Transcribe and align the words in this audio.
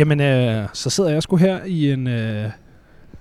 Jamen, 0.00 0.20
øh, 0.20 0.68
så 0.72 0.90
sidder 0.90 1.10
jeg 1.10 1.22
sgu 1.22 1.36
her 1.36 1.64
i 1.64 1.92
en, 1.92 2.06
øh, 2.06 2.50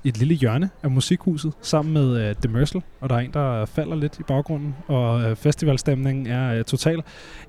et 0.03 0.17
lille 0.17 0.35
hjørne 0.35 0.69
af 0.83 0.91
musikhuset 0.91 1.53
sammen 1.61 1.93
med 1.93 2.29
øh, 2.29 2.35
Demersal, 2.43 2.81
og 3.01 3.09
der 3.09 3.15
er 3.15 3.19
en, 3.19 3.33
der 3.33 3.65
falder 3.65 3.95
lidt 3.95 4.19
i 4.19 4.23
baggrunden, 4.23 4.75
og 4.87 5.21
øh, 5.21 5.35
festivalstemningen 5.35 6.27
er 6.27 6.53
øh, 6.53 6.63
total. 6.63 6.97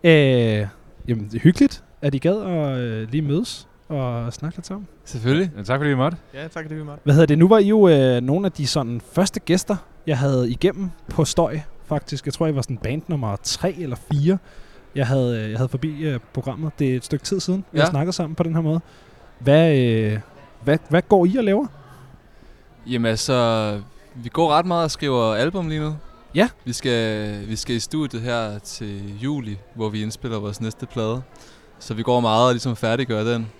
Øh, 0.05 0.12
jamen, 1.09 1.24
det 1.30 1.34
er 1.34 1.38
hyggeligt, 1.41 1.84
at 2.02 2.14
I 2.14 2.19
gad 2.19 2.37
at 2.43 2.79
øh, 2.79 3.09
lige 3.11 3.23
mødes 3.23 3.69
og 3.88 4.32
snakke 4.32 4.56
lidt 4.59 4.66
sammen. 4.66 4.88
Selvfølgelig. 5.05 5.51
Ja, 5.56 5.62
tak 5.62 5.78
fordi 5.78 5.88
vi 5.88 5.97
måtte. 5.97 6.16
Ja, 6.34 6.48
tak 6.48 6.69
det 6.69 6.77
vi 6.78 6.83
måtte. 6.83 7.01
Hvad 7.05 7.15
hedder 7.15 7.27
det? 7.27 7.38
Nu 7.38 7.48
var 7.48 7.59
I 7.59 7.69
jo 7.69 7.88
øh, 7.88 8.20
nogle 8.20 8.47
af 8.47 8.52
de 8.52 8.66
sådan 8.66 9.01
første 9.12 9.41
gæster, 9.41 9.77
jeg 10.06 10.19
havde 10.19 10.51
igennem 10.51 10.91
på 11.10 11.24
Støj, 11.24 11.59
faktisk. 11.87 12.27
Jeg 12.27 12.34
tror, 12.34 12.47
I 12.47 12.55
var 12.55 12.62
sådan 12.62 12.77
band 12.77 13.02
nummer 13.09 13.37
3 13.42 13.74
eller 13.78 13.97
4. 14.12 14.38
Jeg 14.95 15.06
havde, 15.06 15.41
øh, 15.45 15.51
jeg 15.51 15.59
havde 15.59 15.69
forbi 15.69 16.01
øh, 16.02 16.20
programmet. 16.33 16.73
Det 16.78 16.91
er 16.92 16.97
et 16.97 17.05
stykke 17.05 17.24
tid 17.24 17.41
siden, 17.41 17.65
vi 17.73 17.78
Ja. 17.78 17.84
har 17.84 17.91
snakket 17.91 18.15
sammen 18.15 18.34
på 18.34 18.42
den 18.42 18.55
her 18.55 18.60
måde. 18.62 18.80
Hvad, 19.41 19.79
øh, 19.79 20.19
hvad, 20.65 20.79
hvad 20.89 21.03
går 21.09 21.27
I 21.27 21.37
og 21.37 21.45
laver? 21.45 21.67
Jamen 22.87 23.11
altså, 23.11 23.80
vi 24.15 24.29
går 24.29 24.51
ret 24.51 24.66
meget 24.66 24.85
og 24.85 24.91
skriver 24.91 25.35
album 25.35 25.69
lige 25.69 25.80
nu. 25.80 25.97
Ja. 26.35 26.49
Vi 26.65 26.73
skal, 26.73 27.49
vi 27.49 27.57
skal 27.57 27.77
i 27.77 27.80
studiet 27.80 28.23
her 28.23 28.59
til 28.59 29.21
juli, 29.21 29.59
hvor 29.75 29.89
vi 29.89 30.03
indspiller 30.03 30.39
vores 30.39 30.61
næste 30.61 30.87
plade. 30.87 31.23
Så 31.79 31.95
vi 31.95 32.03
går 32.03 32.21
meget 32.21 32.47
og 32.47 32.53
ligesom 32.53 32.77
færdiggør 32.77 33.25
den. 33.25 33.51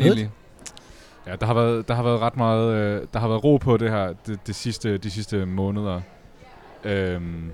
Egentlig. 0.00 0.30
Ja, 1.26 1.36
der 1.36 1.46
har 1.46 1.54
været, 1.54 1.88
der 1.88 1.94
har 1.94 2.02
været 2.02 2.20
ret 2.20 2.36
meget, 2.36 2.74
øh, 2.74 3.06
der 3.12 3.18
har 3.18 3.28
været 3.28 3.44
ro 3.44 3.56
på 3.56 3.76
det 3.76 3.90
her 3.90 4.12
det, 4.26 4.46
det 4.46 4.54
sidste, 4.54 4.98
de 4.98 5.10
sidste 5.10 5.46
måneder. 5.46 6.00
Øhm, 6.84 7.52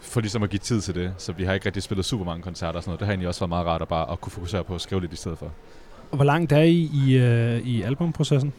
for 0.00 0.20
ligesom 0.20 0.42
at 0.42 0.50
give 0.50 0.58
tid 0.58 0.80
til 0.80 0.94
det, 0.94 1.14
så 1.18 1.32
vi 1.32 1.44
har 1.44 1.54
ikke 1.54 1.66
rigtig 1.66 1.82
spillet 1.82 2.06
super 2.06 2.24
mange 2.24 2.42
koncerter 2.42 2.76
og 2.76 2.82
sådan 2.82 2.90
noget. 2.90 3.00
Det 3.00 3.06
har 3.06 3.12
egentlig 3.12 3.28
også 3.28 3.40
været 3.40 3.48
meget 3.48 3.66
rart 3.66 3.82
at 3.82 3.88
bare 3.88 4.12
at 4.12 4.20
kunne 4.20 4.32
fokusere 4.32 4.64
på 4.64 4.74
at 4.74 4.80
skrive 4.80 5.00
lidt 5.00 5.12
i 5.12 5.16
stedet 5.16 5.38
for. 5.38 5.50
Og 6.10 6.16
hvor 6.16 6.24
langt 6.24 6.52
er 6.52 6.62
I 6.62 6.90
i, 7.06 7.16
øh, 7.16 7.66
i 7.66 7.82
albumprocessen? 7.82 8.52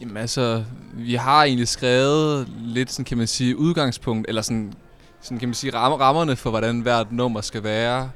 Jamen 0.00 0.16
altså, 0.16 0.64
vi 0.92 1.14
har 1.14 1.44
egentlig 1.44 1.68
skrevet 1.68 2.48
lidt, 2.60 2.92
sådan 2.92 3.04
kan 3.04 3.18
man 3.18 3.26
sige, 3.26 3.56
udgangspunkt, 3.56 4.28
eller 4.28 4.42
sådan, 4.42 4.72
sådan 5.20 5.38
kan 5.38 5.48
man 5.48 5.54
sige, 5.54 5.74
rammerne 5.74 6.36
for, 6.36 6.50
hvordan 6.50 6.80
hvert 6.80 7.12
nummer 7.12 7.40
skal 7.40 7.62
være. 7.62 8.10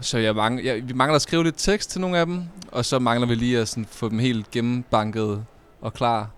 Så 0.00 0.18
jeg 0.18 0.34
mangler, 0.34 0.64
jeg, 0.64 0.88
vi 0.88 0.92
mangler 0.92 1.16
at 1.16 1.22
skrive 1.22 1.44
lidt 1.44 1.54
tekst 1.58 1.90
til 1.90 2.00
nogle 2.00 2.18
af 2.18 2.26
dem, 2.26 2.42
og 2.72 2.84
så 2.84 2.98
mangler 2.98 3.26
vi 3.26 3.34
lige 3.34 3.58
at 3.58 3.68
sådan, 3.68 3.86
få 3.90 4.08
dem 4.08 4.18
helt 4.18 4.50
gennembanket 4.50 5.44
og 5.80 5.94
klar. 5.94 6.28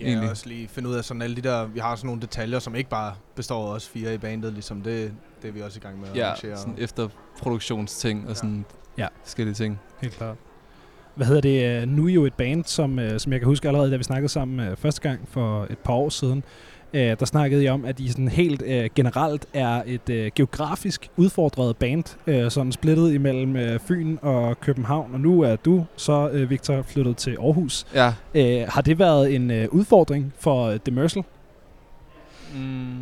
Ja, 0.00 0.04
Egentlig. 0.04 0.24
og 0.24 0.30
også 0.30 0.48
lige 0.48 0.68
finde 0.68 0.88
ud 0.88 0.94
af 0.94 1.04
sådan 1.04 1.22
alle 1.22 1.36
de 1.36 1.40
der, 1.40 1.66
vi 1.66 1.78
har 1.78 1.96
sådan 1.96 2.06
nogle 2.06 2.20
detaljer, 2.20 2.58
som 2.58 2.74
ikke 2.74 2.90
bare 2.90 3.14
består 3.36 3.70
af 3.70 3.74
os 3.74 3.88
fire 3.88 4.14
i 4.14 4.18
bandet, 4.18 4.52
ligesom 4.52 4.82
det, 4.82 5.12
det 5.42 5.48
er 5.48 5.52
vi 5.52 5.60
også 5.62 5.78
i 5.78 5.80
gang 5.80 6.00
med 6.00 6.08
at 6.08 6.16
Ja, 6.16 6.26
arrangere. 6.26 6.56
sådan 6.56 6.74
efter 6.78 7.08
produktionsting 7.38 8.28
og 8.28 8.36
sådan 8.36 8.64
Ja. 8.98 9.06
forskellige 9.24 9.54
ting. 9.54 9.80
Helt 10.00 10.12
klart. 10.14 10.36
Hvad 11.14 11.26
hedder 11.26 11.40
det? 11.40 11.82
øh, 11.82 11.88
Nu 11.88 12.04
er 12.04 12.08
I 12.08 12.12
jo 12.12 12.24
et 12.26 12.34
band, 12.34 12.64
som, 12.64 12.98
øh, 12.98 13.20
som 13.20 13.32
jeg 13.32 13.40
kan 13.40 13.46
huske 13.46 13.68
allerede, 13.68 13.90
da 13.90 13.96
vi 13.96 14.02
snakkede 14.02 14.28
sammen 14.32 14.60
øh, 14.68 14.76
første 14.76 15.00
gang 15.00 15.20
for 15.28 15.66
et 15.70 15.78
par 15.78 15.92
år 15.92 16.08
siden. 16.08 16.44
Øh, 16.94 17.16
der 17.20 17.24
snakkede 17.26 17.64
I 17.64 17.68
om, 17.68 17.84
at 17.84 18.00
I 18.00 18.08
sådan 18.08 18.28
helt 18.28 18.62
øh, 18.66 18.90
generelt 18.94 19.46
er 19.54 19.82
et 19.86 20.10
øh, 20.10 20.30
geografisk 20.34 21.10
udfordret 21.16 21.76
band, 21.76 22.04
øh, 22.26 22.50
sådan 22.50 22.72
splittet 22.72 23.12
imellem 23.14 23.56
øh, 23.56 23.80
Fyn 23.80 24.16
og 24.22 24.60
København. 24.60 25.10
Og 25.14 25.20
nu 25.20 25.40
er 25.40 25.56
du 25.56 25.84
så, 25.96 26.30
øh, 26.32 26.50
Victor, 26.50 26.82
flyttet 26.82 27.16
til 27.16 27.30
Aarhus. 27.40 27.86
Ja. 27.94 28.12
Øh, 28.34 28.66
har 28.68 28.80
det 28.80 28.98
været 28.98 29.34
en 29.34 29.50
øh, 29.50 29.68
udfordring 29.70 30.32
for 30.38 30.66
øh, 30.66 30.78
Demersal? 30.86 31.22
Mm. 32.54 32.98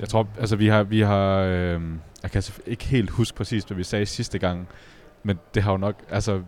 Jeg 0.00 0.08
tror, 0.08 0.28
altså 0.40 0.56
vi 0.56 0.66
har, 0.66 0.82
vi 0.82 1.00
har 1.00 1.36
øh, 1.38 1.80
jeg 2.22 2.30
kan 2.30 2.42
selvfølgelig 2.42 2.70
ikke 2.72 2.84
helt 2.84 3.10
huske 3.10 3.36
præcis, 3.36 3.64
hvad 3.64 3.76
vi 3.76 3.84
sagde 3.84 4.06
sidste 4.06 4.38
gang, 4.38 4.68
men 5.22 5.38
det 5.54 5.62
har 5.62 5.70
jo 5.72 5.76
nok, 5.78 5.94
altså... 6.10 6.32
øh, 6.34 6.40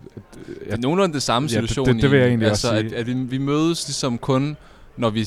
Det 0.65 0.73
er 0.73 0.77
nogenlunde 0.77 1.13
det 1.13 1.21
samme 1.23 1.49
Ja, 1.53 1.61
det- 1.61 1.69
situation. 1.69 1.95
det- 1.95 2.03
det 2.03 2.11
vil 2.11 2.19
jeg 2.19 2.27
egentlig 2.27 2.47
altså, 2.49 2.67
også 2.67 2.79
at, 2.79 2.89
sige. 2.89 2.99
at 2.99 3.07
vi, 3.07 3.13
vi 3.13 3.37
mødes 3.37 3.87
ligesom 3.87 4.17
kun, 4.17 4.57
når 4.97 5.09
vi... 5.09 5.25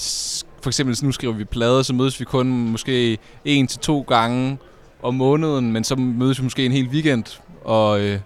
For 0.62 0.70
eksempel, 0.70 0.98
nu 1.02 1.12
skriver 1.12 1.32
vi 1.32 1.44
plader, 1.44 1.82
så 1.82 1.94
mødes 1.94 2.20
vi 2.20 2.24
kun 2.24 2.46
måske 2.46 3.18
en 3.44 3.66
til 3.66 3.78
to 3.78 4.00
gange 4.00 4.58
om 5.02 5.14
måneden, 5.14 5.72
men 5.72 5.84
så 5.84 5.96
mødes 5.96 6.38
vi 6.38 6.42
måske 6.42 6.66
en 6.66 6.72
hel 6.72 6.88
weekend 6.88 7.24
og, 7.64 8.00
øh, 8.00 8.20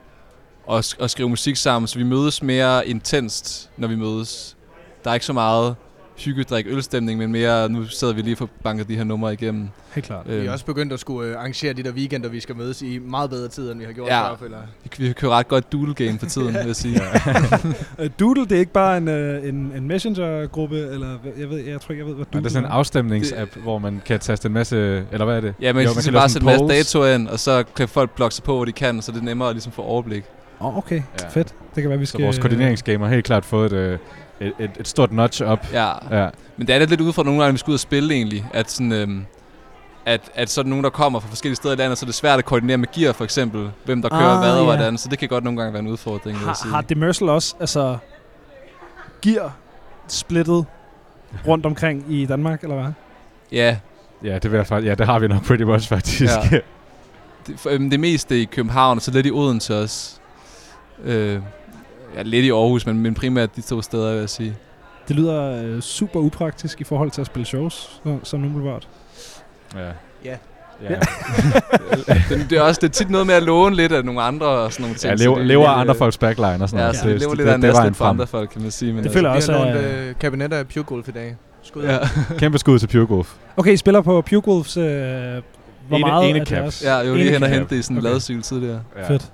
og, 0.66 0.84
og 0.98 1.10
skriver 1.10 1.28
musik 1.28 1.56
sammen. 1.56 1.86
Så 1.86 1.98
vi 1.98 2.04
mødes 2.04 2.42
mere 2.42 2.88
intenst, 2.88 3.70
når 3.76 3.88
vi 3.88 3.96
mødes. 3.96 4.56
Der 5.04 5.10
er 5.10 5.14
ikke 5.14 5.26
så 5.26 5.32
meget 5.32 5.76
hygge, 6.18 6.44
drik, 6.44 6.66
ølstemning, 6.68 7.18
men 7.18 7.32
mere, 7.32 7.68
nu 7.68 7.84
sidder 7.86 8.14
vi 8.14 8.22
lige 8.22 8.36
for 8.36 8.48
banket 8.64 8.88
de 8.88 8.96
her 8.96 9.04
numre 9.04 9.32
igennem. 9.32 9.68
Helt 9.94 10.06
klart. 10.06 10.28
Vi 10.28 10.46
er 10.46 10.52
også 10.52 10.64
begyndt 10.64 10.92
at 10.92 11.00
skulle 11.00 11.30
øh, 11.30 11.36
arrangere 11.36 11.72
de 11.72 11.82
der 11.82 11.92
weekender, 11.92 12.28
vi 12.28 12.40
skal 12.40 12.56
mødes 12.56 12.82
i 12.82 12.98
meget 12.98 13.30
bedre 13.30 13.48
tid, 13.48 13.70
end 13.70 13.78
vi 13.78 13.84
har 13.84 13.92
gjort 13.92 14.08
Ja. 14.08 14.30
før, 14.30 14.36
føler 14.36 14.56
jeg. 14.56 14.66
Vi, 14.98 15.06
vi 15.06 15.12
kører 15.12 15.32
ret 15.32 15.48
godt 15.48 15.72
doodle 15.72 15.94
game 15.94 16.18
for 16.18 16.26
tiden, 16.26 16.54
vil 16.54 16.66
jeg 16.66 16.76
sige. 16.76 17.00
Øh, 17.98 18.10
Doodle, 18.20 18.44
det 18.44 18.52
er 18.52 18.58
ikke 18.58 18.72
bare 18.72 18.96
en, 18.96 19.08
øh, 19.08 19.48
en, 19.48 19.72
en 19.76 19.88
messenger-gruppe, 19.88 20.76
eller 20.78 21.18
jeg, 21.38 21.50
ved, 21.50 21.58
jeg 21.58 21.80
tror 21.80 21.92
ikke, 21.92 22.00
jeg 22.02 22.06
ved, 22.06 22.14
hvad 22.14 22.24
Ja, 22.26 22.32
Doodle 22.32 22.44
det 22.44 22.46
er 22.46 22.52
sådan 22.52 22.64
en 22.68 22.72
afstemningsapp, 22.72 23.56
hvor 23.56 23.78
man 23.78 24.02
kan 24.06 24.20
taste 24.20 24.46
en 24.46 24.52
masse, 24.52 24.76
eller 25.12 25.24
hvad 25.24 25.36
er 25.36 25.40
det? 25.40 25.54
Ja, 25.60 25.72
men 25.72 25.82
Jo, 25.82 25.88
jo, 25.88 25.94
man 25.94 26.04
kan 26.04 26.12
bare 26.12 26.28
sætte 26.28 26.44
en 26.50 26.68
masse 26.68 26.78
datoer 26.98 27.14
ind, 27.14 27.28
og 27.28 27.40
så 27.40 27.64
kan 27.76 27.88
folk 27.88 28.10
blokke 28.10 28.34
sig 28.34 28.44
på, 28.44 28.54
hvor 28.56 28.64
de 28.64 28.72
kan, 28.72 29.02
så 29.02 29.12
det 29.12 29.18
er 29.20 29.24
nemmere 29.24 29.48
at 29.48 29.54
ligesom 29.54 29.72
få 29.72 29.82
overblik. 29.82 30.24
Åh, 30.60 30.66
oh, 30.66 30.78
okay. 30.78 31.02
Ja. 31.22 31.28
Fedt. 31.28 31.54
Det 31.74 31.82
kan 31.82 31.90
være, 31.90 31.98
vi 31.98 32.06
Så 32.06 32.10
skal... 32.10 32.24
vores 32.24 32.38
koordineringsgame 32.38 33.04
har 33.04 33.12
helt 33.14 33.24
klart 33.26 33.44
fået 33.44 33.72
et, 33.72 33.78
øh, 33.78 33.98
et, 34.40 34.52
et, 34.58 34.70
et 34.80 34.88
stort 34.88 35.12
notch 35.12 35.42
op. 35.42 35.66
Ja. 35.72 36.18
Ja. 36.22 36.28
Men 36.56 36.66
det 36.66 36.74
er 36.74 36.86
lidt 36.86 37.00
udfordrende 37.00 37.30
nogle 37.30 37.42
gange, 37.42 37.52
når 37.52 37.54
vi 37.54 37.58
skal 37.58 37.70
ud 37.70 37.74
og 37.74 37.80
spille 37.80 38.14
egentlig, 38.14 38.46
at 38.52 38.70
sådan... 38.70 38.92
Øhm, 38.92 39.24
at, 40.06 40.20
at 40.34 40.50
så 40.50 40.60
er 40.60 40.62
der 40.62 40.68
nogen, 40.68 40.84
der 40.84 40.90
kommer 40.90 41.20
fra 41.20 41.28
forskellige 41.28 41.56
steder 41.56 41.74
i 41.74 41.76
landet, 41.76 41.98
så 41.98 42.04
er 42.04 42.06
det 42.06 42.14
svært 42.14 42.38
at 42.38 42.44
koordinere 42.44 42.76
med 42.78 42.88
gear, 42.92 43.12
for 43.12 43.24
eksempel. 43.24 43.70
Hvem 43.84 44.02
der 44.02 44.08
kører 44.08 44.20
Ah, 44.20 44.38
hvad 44.38 44.58
og 44.58 44.64
hvordan. 44.64 44.98
Så 44.98 45.08
det 45.08 45.18
kan 45.18 45.28
godt 45.28 45.44
nogle 45.44 45.60
gange 45.60 45.72
være 45.72 45.82
en 45.82 45.88
udfordring, 45.88 46.38
Har, 46.38 46.54
sige. 46.54 46.72
har 46.72 46.80
Demersal 46.80 47.28
også 47.28 47.54
altså, 47.60 47.96
gear 49.22 49.56
splittet 50.08 50.64
rundt 51.46 51.66
omkring 51.66 52.04
i 52.08 52.26
Danmark, 52.26 52.62
eller 52.62 52.76
hvad? 52.82 52.92
Ja. 53.52 53.76
Ja, 54.24 54.38
det 54.38 54.50
vil 54.50 54.56
jeg 54.56 54.66
faktisk. 54.66 54.88
Ja, 54.88 54.94
det 54.94 55.06
har 55.06 55.18
vi 55.18 55.28
nok 55.28 55.44
pretty 55.46 55.64
much 55.64 55.88
faktisk. 55.88 56.22
Ja. 56.22 56.58
Det, 57.46 57.60
for, 57.60 57.70
øhm, 57.70 57.90
det 57.90 58.00
meste 58.00 58.40
i 58.40 58.44
København, 58.44 58.98
og 58.98 59.02
så 59.02 59.10
lidt 59.10 59.26
i 59.26 59.30
Odense 59.30 59.80
også. 59.80 60.16
Øh, 61.04 61.40
ja, 62.16 62.22
lidt 62.22 62.44
i 62.44 62.50
Aarhus, 62.50 62.86
men, 62.86 62.98
men 62.98 63.14
primært 63.14 63.56
de 63.56 63.60
to 63.60 63.82
steder, 63.82 64.10
vil 64.12 64.20
jeg 64.20 64.28
sige. 64.30 64.54
Det 65.08 65.16
lyder 65.16 65.62
øh, 65.64 65.80
super 65.80 66.20
upraktisk 66.20 66.80
i 66.80 66.84
forhold 66.84 67.10
til 67.10 67.20
at 67.20 67.26
spille 67.26 67.46
shows, 67.46 68.00
så, 68.04 68.18
som 68.22 68.40
nu 68.40 68.48
Boulevard. 68.48 68.82
Ja. 69.74 69.80
Ja. 70.24 70.36
Ja. 70.82 70.88
det, 72.28 72.46
det, 72.50 72.58
er 72.58 72.62
også 72.62 72.78
det 72.80 72.88
er 72.88 72.92
tit 72.92 73.10
noget 73.10 73.26
med 73.26 73.34
at 73.34 73.42
låne 73.42 73.76
lidt 73.76 73.92
af 73.92 74.04
nogle 74.04 74.22
andre 74.22 74.46
og 74.46 74.72
sådan 74.72 74.82
nogle 74.82 74.96
ting. 74.96 75.10
Ja, 75.18 75.24
lever, 75.24 75.34
det 75.34 75.42
er 75.42 75.46
lever 75.46 75.62
lidt, 75.68 75.80
andre 75.80 75.94
øh, 75.94 75.98
folks 75.98 76.18
backline 76.18 76.64
og 76.64 76.68
sådan 76.68 76.78
Ja, 76.78 76.84
noget. 76.84 76.96
så 76.96 77.08
det, 77.08 77.20
lever 77.20 77.34
lidt 77.34 77.48
af 77.48 77.54
det, 77.54 77.62
det 77.62 77.68
var 77.68 77.74
næsten 77.74 77.88
en 77.90 77.94
for 77.94 78.04
andre 78.04 78.26
folk, 78.26 78.50
kan 78.50 78.62
man 78.62 78.70
sige. 78.70 78.92
Men 78.92 79.04
Det 79.04 79.12
føler 79.12 79.30
jeg 79.32 79.42
Vi 79.48 79.52
har 79.52 79.58
også, 79.58 79.72
lånt 79.74 79.86
øh, 79.86 80.14
kabinetter 80.20 80.58
af 80.58 80.68
Pure 80.68 80.84
Golf 80.84 81.08
i 81.08 81.12
dag. 81.12 81.36
Skud 81.62 81.82
Ja. 81.82 81.98
Kæmpe 82.38 82.58
skud 82.58 82.78
til 82.78 82.86
Pure 82.86 83.06
Golf. 83.06 83.34
Okay, 83.56 83.72
I 83.72 83.76
spiller 83.76 84.00
på 84.00 84.20
Pure 84.22 84.48
Wolves. 84.48 84.76
Øh, 84.76 84.84
hvor 85.88 85.96
Ene- 85.96 86.00
meget 86.06 86.30
ene 86.30 86.38
er 86.38 86.44
cap. 86.44 86.58
deres? 86.58 86.82
Ja, 86.84 86.94
jeg 86.96 87.10
var 87.10 87.16
lige 87.16 87.30
hen 87.30 87.42
og 87.42 87.48
hente 87.48 87.74
det 87.74 87.76
i 87.78 87.82
sådan 87.82 87.96
en 87.96 87.98
Okay. 87.98 88.08
ladecykel 88.08 88.42
tidligere. 88.42 88.80
Ja. 88.98 89.08
Fedt. 89.08 89.32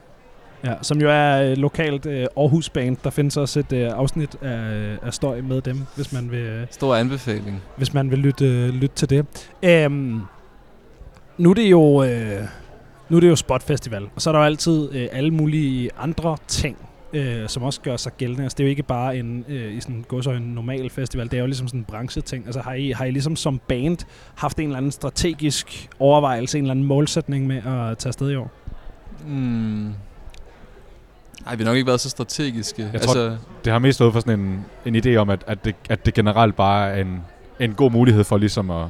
Ja, 0.64 0.74
som 0.82 1.00
jo 1.00 1.10
er 1.10 1.50
øh, 1.50 1.56
lokalt 1.56 2.06
øh, 2.06 2.26
Aarhus 2.36 2.68
Band. 2.68 2.96
Der 3.04 3.10
findes 3.10 3.36
også 3.36 3.60
et 3.60 3.72
øh, 3.72 3.90
afsnit 3.92 4.36
af, 4.42 4.98
af 5.02 5.14
støj 5.14 5.40
med 5.40 5.60
dem, 5.60 5.86
hvis 5.96 6.12
man 6.12 6.30
vil, 6.30 6.38
øh, 6.38 6.66
Stor 6.70 6.94
anbefaling. 6.94 7.62
hvis 7.76 7.94
man 7.94 8.10
vil 8.10 8.18
lytte, 8.18 8.46
øh, 8.46 8.68
lytte 8.68 8.96
til 8.96 9.10
det. 9.10 9.26
Øhm, 9.62 10.20
nu 11.38 11.50
er 11.50 11.54
det 11.54 11.70
jo 11.70 12.04
øh, 12.04 12.44
nu 13.08 13.16
er 13.16 13.20
det 13.20 13.28
jo 13.28 13.36
Spot 13.36 13.62
Festival, 13.62 14.08
og 14.14 14.22
så 14.22 14.30
er 14.30 14.32
der 14.32 14.40
jo 14.40 14.44
altid 14.44 14.88
øh, 14.92 15.08
alle 15.12 15.30
mulige 15.30 15.90
andre 15.98 16.36
ting, 16.48 16.76
øh, 17.12 17.48
som 17.48 17.62
også 17.62 17.80
gør 17.80 17.96
sig 17.96 18.12
gældende. 18.16 18.42
Altså, 18.42 18.56
det 18.56 18.64
er 18.64 18.66
jo 18.66 18.70
ikke 18.70 18.82
bare 18.82 19.16
en, 19.16 19.44
øh, 19.48 19.76
i 19.76 19.80
sådan 19.80 20.04
en 20.36 20.54
normal 20.54 20.90
festival, 20.90 21.30
det 21.30 21.36
er 21.36 21.40
jo 21.40 21.46
ligesom 21.46 21.68
sådan 21.68 21.80
en 21.80 21.84
brancheting. 21.84 22.46
Altså, 22.46 22.60
har 22.60 22.74
I, 22.74 22.90
har 22.90 23.04
I 23.04 23.10
ligesom 23.10 23.36
som 23.36 23.60
band 23.68 23.98
haft 24.34 24.58
en 24.58 24.64
eller 24.64 24.76
anden 24.76 24.92
strategisk 24.92 25.88
overvejelse, 25.98 26.58
en 26.58 26.64
eller 26.64 26.70
anden 26.70 26.86
målsætning 26.86 27.46
med 27.46 27.56
at 27.56 27.98
tage 27.98 28.08
afsted 28.08 28.30
i 28.30 28.36
år? 28.36 28.50
Mm. 29.26 29.92
Ej, 31.46 31.54
vi 31.54 31.62
har 31.62 31.70
nok 31.70 31.76
ikke 31.76 31.86
været 31.86 32.00
så 32.00 32.10
strategiske. 32.10 32.90
Jeg 32.92 33.00
tror, 33.00 33.10
altså, 33.10 33.36
det 33.64 33.72
har 33.72 33.78
mest 33.78 33.96
stået 33.96 34.12
for 34.12 34.20
sådan 34.20 34.40
en, 34.40 34.64
en 34.86 35.04
idé 35.04 35.16
om, 35.16 35.30
at, 35.30 35.44
at, 35.46 35.64
det, 35.64 35.74
at 35.88 36.06
det 36.06 36.14
generelt 36.14 36.56
bare 36.56 36.90
er 36.90 37.00
en, 37.00 37.20
en 37.60 37.74
god 37.74 37.90
mulighed 37.90 38.24
for 38.24 38.38
ligesom 38.38 38.70
at, 38.70 38.86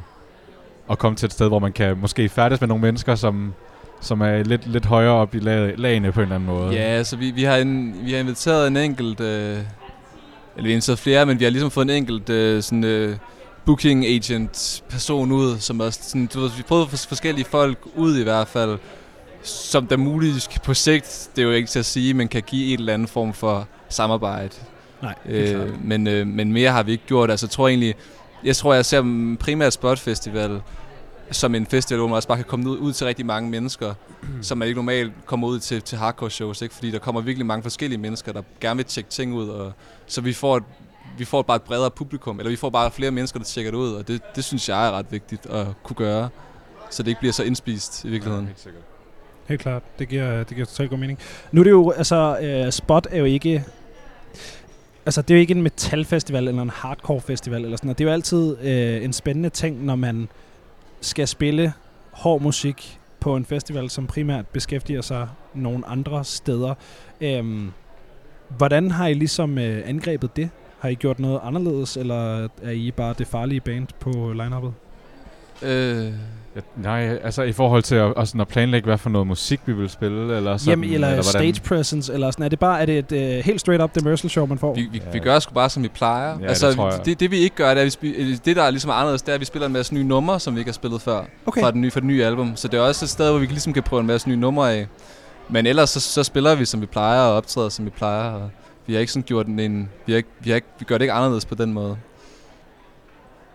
at 0.90 0.98
komme 0.98 1.16
til 1.16 1.26
et 1.26 1.32
sted, 1.32 1.48
hvor 1.48 1.58
man 1.58 1.72
kan 1.72 1.98
måske 1.98 2.28
færdes 2.28 2.60
med 2.60 2.68
nogle 2.68 2.82
mennesker, 2.82 3.14
som, 3.14 3.54
som 4.00 4.20
er 4.20 4.42
lidt, 4.42 4.66
lidt 4.66 4.86
højere 4.86 5.12
op 5.12 5.34
i 5.34 5.38
lag, 5.38 5.78
lagene 5.78 6.12
på 6.12 6.20
en 6.20 6.22
eller 6.22 6.34
anden 6.34 6.48
måde. 6.48 6.72
ja, 6.72 6.82
altså 6.82 7.16
vi, 7.16 7.30
vi, 7.30 7.42
har 7.42 7.56
en, 7.56 7.96
vi 8.04 8.12
har 8.12 8.18
inviteret 8.18 8.66
en 8.66 8.76
enkelt... 8.76 9.20
Øh, 9.20 9.58
eller 10.56 10.66
vi 10.66 10.70
har 10.70 10.74
inviteret 10.74 10.98
flere, 10.98 11.26
men 11.26 11.38
vi 11.38 11.44
har 11.44 11.50
ligesom 11.50 11.70
fået 11.70 11.84
en 11.84 11.90
enkelt 11.90 12.30
øh, 12.30 12.62
sådan, 12.62 12.84
øh, 12.84 13.16
booking 13.66 14.06
agent 14.06 14.82
person 14.88 15.32
ud, 15.32 15.58
som 15.58 15.80
også 15.80 16.00
sådan, 16.02 16.26
du 16.26 16.40
ved, 16.40 16.50
vi 16.56 16.62
prøvede 16.62 16.88
forskellige 16.88 17.44
folk 17.44 17.78
ud 17.96 18.18
i 18.18 18.22
hvert 18.22 18.48
fald, 18.48 18.78
som 19.42 19.86
der 19.86 19.96
muligvis 19.96 20.48
på 20.64 20.74
sigt, 20.74 21.30
det 21.36 21.42
er 21.42 21.46
jo 21.46 21.52
ikke 21.52 21.68
til 21.68 21.78
at 21.78 21.86
sige, 21.86 22.14
men 22.14 22.28
kan 22.28 22.42
give 22.42 22.72
en 22.72 22.78
eller 22.78 22.94
anden 22.94 23.08
form 23.08 23.32
for 23.32 23.68
samarbejde. 23.88 24.54
Nej. 25.02 25.14
Øh, 25.26 25.84
men, 25.84 26.06
øh, 26.06 26.26
men 26.26 26.52
mere 26.52 26.70
har 26.70 26.82
vi 26.82 26.92
ikke 26.92 27.06
gjort. 27.06 27.30
Altså, 27.30 27.46
jeg 27.46 27.50
tror 27.50 27.68
egentlig, 27.68 27.94
jeg 28.44 28.56
tror, 28.56 28.74
jeg 28.74 28.84
ser 28.84 29.36
primært 29.40 29.72
Spot 29.72 29.98
Festival 29.98 30.60
som 31.30 31.54
en 31.54 31.66
festival, 31.66 31.98
hvor 31.98 32.08
man 32.08 32.16
også 32.16 32.28
bare 32.28 32.38
kan 32.38 32.44
komme 32.44 32.70
ud, 32.70 32.78
ud 32.78 32.92
til 32.92 33.06
rigtig 33.06 33.26
mange 33.26 33.50
mennesker, 33.50 33.94
som 34.42 34.58
man 34.58 34.68
ikke 34.68 34.78
normalt 34.78 35.12
kommer 35.26 35.48
ud 35.48 35.58
til, 35.60 35.82
til 35.82 35.98
hardcore 35.98 36.30
shows, 36.30 36.62
ikke? 36.62 36.74
fordi 36.74 36.90
der 36.90 36.98
kommer 36.98 37.20
virkelig 37.20 37.46
mange 37.46 37.62
forskellige 37.62 37.98
mennesker, 37.98 38.32
der 38.32 38.42
gerne 38.60 38.76
vil 38.76 38.86
tjekke 38.86 39.10
ting 39.10 39.34
ud, 39.34 39.48
og 39.48 39.72
så 40.06 40.20
vi 40.20 40.32
får 40.32 40.56
et, 40.56 40.64
vi 41.18 41.24
får 41.24 41.42
bare 41.42 41.56
et 41.56 41.62
bredere 41.62 41.90
publikum, 41.90 42.38
eller 42.38 42.50
vi 42.50 42.56
får 42.56 42.70
bare 42.70 42.90
flere 42.90 43.10
mennesker, 43.10 43.38
der 43.38 43.46
tjekker 43.46 43.70
det 43.70 43.78
ud, 43.78 43.92
og 43.92 44.08
det, 44.08 44.22
det 44.36 44.44
synes 44.44 44.68
jeg 44.68 44.86
er 44.86 44.90
ret 44.90 45.06
vigtigt 45.10 45.46
at 45.46 45.66
kunne 45.82 45.96
gøre, 45.96 46.28
så 46.90 47.02
det 47.02 47.08
ikke 47.08 47.18
bliver 47.18 47.32
så 47.32 47.42
indspist 47.42 48.04
i 48.04 48.08
virkeligheden. 48.08 48.46
helt 48.46 48.60
sikkert. 48.60 48.82
Helt 49.50 49.62
klart. 49.62 49.82
Det 49.98 50.08
giver, 50.08 50.38
det 50.38 50.54
giver 50.54 50.66
totalt 50.66 50.90
god 50.90 50.98
mening. 50.98 51.18
Nu 51.52 51.60
er 51.60 51.64
det 51.64 51.70
jo, 51.70 51.90
altså, 51.90 52.36
uh, 52.64 52.70
Spot 52.70 53.06
er 53.10 53.18
jo 53.18 53.24
ikke... 53.24 53.64
Altså, 55.06 55.22
det 55.22 55.30
er 55.30 55.38
jo 55.38 55.40
ikke 55.40 55.54
en 55.54 55.62
metalfestival 55.62 56.48
eller 56.48 56.62
en 56.62 56.70
hardcore 56.70 57.20
festival 57.20 57.64
eller 57.64 57.76
sådan 57.76 57.86
noget. 57.86 57.98
Det 57.98 58.04
er 58.04 58.08
jo 58.08 58.12
altid 58.12 58.52
uh, 58.52 59.04
en 59.04 59.12
spændende 59.12 59.48
ting, 59.48 59.84
når 59.84 59.96
man 59.96 60.28
skal 61.00 61.28
spille 61.28 61.72
hård 62.10 62.42
musik 62.42 62.98
på 63.20 63.36
en 63.36 63.44
festival, 63.44 63.90
som 63.90 64.06
primært 64.06 64.46
beskæftiger 64.46 65.00
sig 65.00 65.28
nogle 65.54 65.86
andre 65.86 66.24
steder. 66.24 66.74
Um, 67.40 67.72
hvordan 68.48 68.90
har 68.90 69.06
I 69.06 69.14
ligesom 69.14 69.52
uh, 69.52 69.88
angrebet 69.88 70.36
det? 70.36 70.50
Har 70.78 70.88
I 70.88 70.94
gjort 70.94 71.18
noget 71.18 71.40
anderledes, 71.42 71.96
eller 71.96 72.48
er 72.62 72.70
I 72.70 72.90
bare 72.90 73.14
det 73.18 73.26
farlige 73.26 73.60
band 73.60 73.86
på 74.00 74.32
line-uppet? 74.32 74.72
Øh, 75.62 76.12
Ja, 76.56 76.60
nej, 76.76 77.18
altså 77.22 77.42
i 77.42 77.52
forhold 77.52 77.82
til 77.82 77.94
at, 77.94 78.12
altså, 78.16 78.38
at 78.40 78.48
planlægge, 78.48 78.86
hvad 78.86 78.98
for 78.98 79.10
noget 79.10 79.26
musik 79.26 79.60
vi 79.66 79.72
vil 79.72 79.88
spille, 79.90 80.36
eller 80.36 80.56
sådan, 80.56 80.70
Jamen, 80.70 80.84
eller, 80.94 81.08
eller 81.08 81.22
hvordan? 81.32 81.54
stage 81.54 81.60
presence, 81.68 82.12
eller 82.12 82.30
sådan. 82.30 82.44
Er 82.44 82.48
det 82.48 82.58
bare 82.58 82.80
er 82.80 82.86
det 82.86 83.12
et 83.12 83.38
uh, 83.38 83.44
helt 83.44 83.60
straight 83.60 83.82
up 83.82 83.94
Demersal 83.94 84.30
show, 84.30 84.46
man 84.46 84.58
får? 84.58 84.74
vi, 84.74 84.88
vi, 84.92 85.02
Ja. 85.06 85.10
vi 85.12 85.18
gør 85.18 85.38
sgu 85.38 85.54
bare, 85.54 85.70
som 85.70 85.82
vi 85.82 85.88
plejer. 85.88 86.38
Ja, 86.40 86.46
altså, 86.46 86.68
det 86.68 86.76
tror 86.76 86.90
jeg. 86.90 87.00
det, 87.04 87.20
det, 87.20 87.30
vi 87.30 87.36
ikke 87.38 87.56
gør, 87.56 87.68
det 87.74 87.82
er, 87.82 87.86
at 87.86 87.98
vi 88.02 88.08
spi- 88.08 88.40
det, 88.44 88.56
der 88.56 88.62
er 88.62 88.70
ligesom 88.70 88.90
anderledes, 88.90 89.22
det 89.22 89.28
er, 89.28 89.34
at 89.34 89.40
vi 89.40 89.44
spiller 89.44 89.66
en 89.66 89.72
masse 89.72 89.94
nye 89.94 90.04
numre, 90.04 90.40
som 90.40 90.54
vi 90.54 90.60
ikke 90.60 90.68
har 90.68 90.72
spillet 90.74 91.02
før. 91.02 91.24
Okay. 91.46 91.60
fra, 91.62 91.70
den 91.70 91.80
nye, 91.80 91.90
fra 91.90 92.00
det 92.00 92.06
nye 92.06 92.24
album. 92.24 92.52
Så 92.56 92.68
det 92.68 92.78
er 92.78 92.82
også 92.82 93.04
et 93.04 93.08
sted, 93.08 93.30
hvor 93.30 93.38
vi 93.38 93.46
ligesom 93.46 93.72
kan 93.72 93.82
prøve 93.82 94.00
en 94.00 94.06
masse 94.06 94.28
nye 94.28 94.36
numre 94.36 94.72
af. 94.74 94.86
Men 95.48 95.66
ellers 95.66 95.90
så, 95.90 96.00
så 96.00 96.22
spiller 96.24 96.54
vi, 96.54 96.64
som 96.64 96.80
vi 96.80 96.86
plejer, 96.86 97.20
og 97.22 97.34
optræder, 97.36 97.68
som 97.68 97.84
vi 97.84 97.90
plejer. 97.90 98.30
Og 98.30 98.50
vi 98.86 98.92
har 98.92 99.00
ikke 99.00 99.12
sådan 99.12 99.22
gjort 99.26 99.46
en, 99.46 99.58
en 99.58 99.88
vi, 100.06 100.12
har 100.12 100.16
ikke, 100.16 100.28
vi, 100.40 100.50
har 100.50 100.54
ikke, 100.54 100.68
vi 100.78 100.84
gør 100.84 100.98
det 100.98 101.02
ikke 101.04 101.12
anderledes 101.12 101.44
på 101.44 101.54
den 101.54 101.72
måde. 101.72 101.96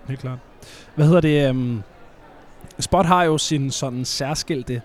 Helt 0.07 0.19
klart. 0.19 0.37
Hvad 0.95 1.05
hedder 1.05 1.21
det? 1.21 1.49
Um, 1.49 1.83
Spot 2.79 3.05
har 3.05 3.23
jo 3.23 3.37
sin 3.37 3.71
sådan 3.71 4.05
særskilte 4.05 4.81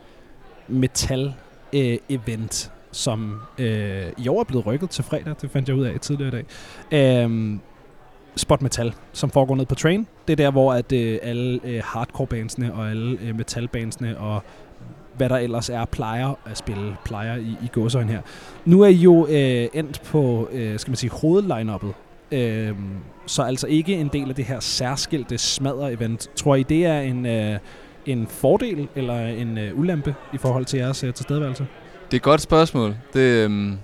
metal-event, 0.68 2.70
øh, 2.70 2.76
som 2.92 3.40
øh, 3.58 4.06
i 4.18 4.28
år 4.28 4.40
er 4.40 4.44
blevet 4.44 4.66
rykket 4.66 4.90
til 4.90 5.04
fredag. 5.04 5.34
Det 5.42 5.50
fandt 5.50 5.68
jeg 5.68 5.76
ud 5.76 5.84
af 5.84 6.00
tidligere 6.00 6.28
i 6.28 6.42
dag. 6.90 7.24
Øh, 7.24 7.58
Spot 8.36 8.62
Metal, 8.62 8.94
som 9.12 9.30
foregår 9.30 9.56
ned 9.56 9.66
på 9.66 9.74
Train. 9.74 10.06
Det 10.26 10.32
er 10.32 10.36
der, 10.36 10.50
hvor 10.50 10.72
at, 10.72 10.92
øh, 10.92 11.18
alle 11.22 11.60
øh, 11.64 11.82
hardcore-bandsene 11.84 12.74
og 12.74 12.90
alle 12.90 13.18
øh, 13.22 13.36
metal-bandsene 13.36 14.18
og 14.18 14.42
hvad 15.16 15.28
der 15.28 15.36
ellers 15.36 15.70
er, 15.70 15.84
plejer 15.84 16.38
at 16.46 16.58
spille, 16.58 16.96
plejer 17.04 17.36
i, 17.36 17.56
i 17.62 17.68
gåsøjen 17.72 18.08
her. 18.08 18.20
Nu 18.64 18.82
er 18.82 18.88
I 18.88 18.94
jo 18.94 19.26
øh, 19.26 19.68
endt 19.74 20.02
på, 20.02 20.48
øh, 20.52 20.78
skal 20.78 20.90
man 20.90 20.96
sige, 20.96 21.10
hovedline-uppet. 21.10 21.92
Øhm, 22.32 22.76
så 23.26 23.42
altså 23.42 23.66
ikke 23.66 23.94
en 23.94 24.08
del 24.12 24.28
af 24.28 24.34
det 24.34 24.44
her 24.44 24.60
særskilte 24.60 25.38
smadre-event. 25.38 26.36
Tror 26.36 26.54
I, 26.54 26.62
det 26.62 26.86
er 26.86 27.00
en, 27.00 27.26
øh, 27.26 27.58
en 28.06 28.26
fordel 28.26 28.88
eller 28.96 29.26
en 29.26 29.58
øh, 29.58 29.78
ulempe 29.78 30.14
i 30.32 30.38
forhold 30.38 30.64
til 30.64 30.78
jeres 30.78 31.04
øh, 31.04 31.14
tilstedeværelse? 31.14 31.66
Det 32.06 32.12
er 32.12 32.16
et 32.16 32.22
godt 32.22 32.40
spørgsmål. 32.40 32.96
Det, 33.12 33.20
øhm, 33.20 33.78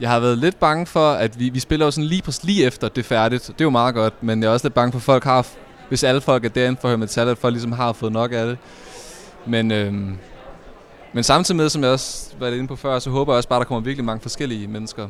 jeg 0.00 0.10
har 0.10 0.20
været 0.20 0.38
lidt 0.38 0.58
bange 0.58 0.86
for, 0.86 1.10
at 1.10 1.38
vi, 1.40 1.48
vi 1.48 1.60
spiller 1.60 1.86
jo 1.86 1.90
sådan 1.90 2.08
lige, 2.08 2.22
præcis 2.22 2.44
lige 2.44 2.64
efter 2.64 2.88
det 2.88 2.98
er 2.98 3.02
færdigt. 3.02 3.46
Det 3.46 3.60
er 3.60 3.64
jo 3.64 3.70
meget 3.70 3.94
godt, 3.94 4.22
men 4.22 4.42
jeg 4.42 4.48
er 4.48 4.52
også 4.52 4.66
lidt 4.66 4.74
bange 4.74 4.92
for, 4.92 4.98
at 4.98 5.02
folk 5.02 5.24
har, 5.24 5.46
hvis 5.88 6.04
alle 6.04 6.20
folk 6.20 6.44
er 6.44 6.48
derinde 6.48 6.78
for 6.80 6.88
at 6.88 6.90
høre 6.90 6.98
metal, 6.98 7.28
at 7.28 7.38
folk 7.38 7.52
ligesom 7.52 7.72
har 7.72 7.92
fået 7.92 8.12
nok 8.12 8.32
af 8.32 8.46
det. 8.46 8.58
Men, 9.46 9.70
øhm, 9.70 10.18
men 11.12 11.24
samtidig 11.24 11.56
med, 11.56 11.68
som 11.68 11.82
jeg 11.82 11.90
også 11.90 12.34
var 12.38 12.48
inde 12.48 12.66
på 12.66 12.76
før, 12.76 12.98
så 12.98 13.10
håber 13.10 13.32
jeg 13.32 13.36
også 13.36 13.48
bare, 13.48 13.56
at 13.56 13.60
der 13.60 13.68
kommer 13.68 13.84
virkelig 13.84 14.04
mange 14.04 14.20
forskellige 14.20 14.68
mennesker. 14.68 15.08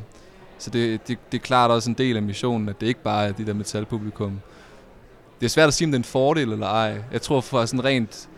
Så 0.59 0.71
det, 0.71 1.09
det, 1.09 1.19
det 1.33 1.39
er 1.39 1.43
klart 1.43 1.71
også 1.71 1.91
en 1.91 1.97
del 1.99 2.17
af 2.17 2.23
missionen, 2.23 2.69
at 2.69 2.81
det 2.81 2.87
ikke 2.87 3.03
bare 3.03 3.29
er 3.29 3.33
de 3.33 3.47
der 3.47 3.55
metalpublikum. 3.55 4.41
Det 5.41 5.47
er 5.47 5.51
svært 5.51 5.69
at 5.69 5.75
sige, 5.75 5.87
om 5.87 5.93
det 5.93 5.97
er 5.97 6.01
en 6.01 6.05
fordel 6.05 6.53
eller 6.53 6.67
ej. 6.67 7.03
Jeg 7.13 7.23
tror 7.23 7.41
for 7.41 7.65
sådan 7.65 7.85
rent 7.85 8.29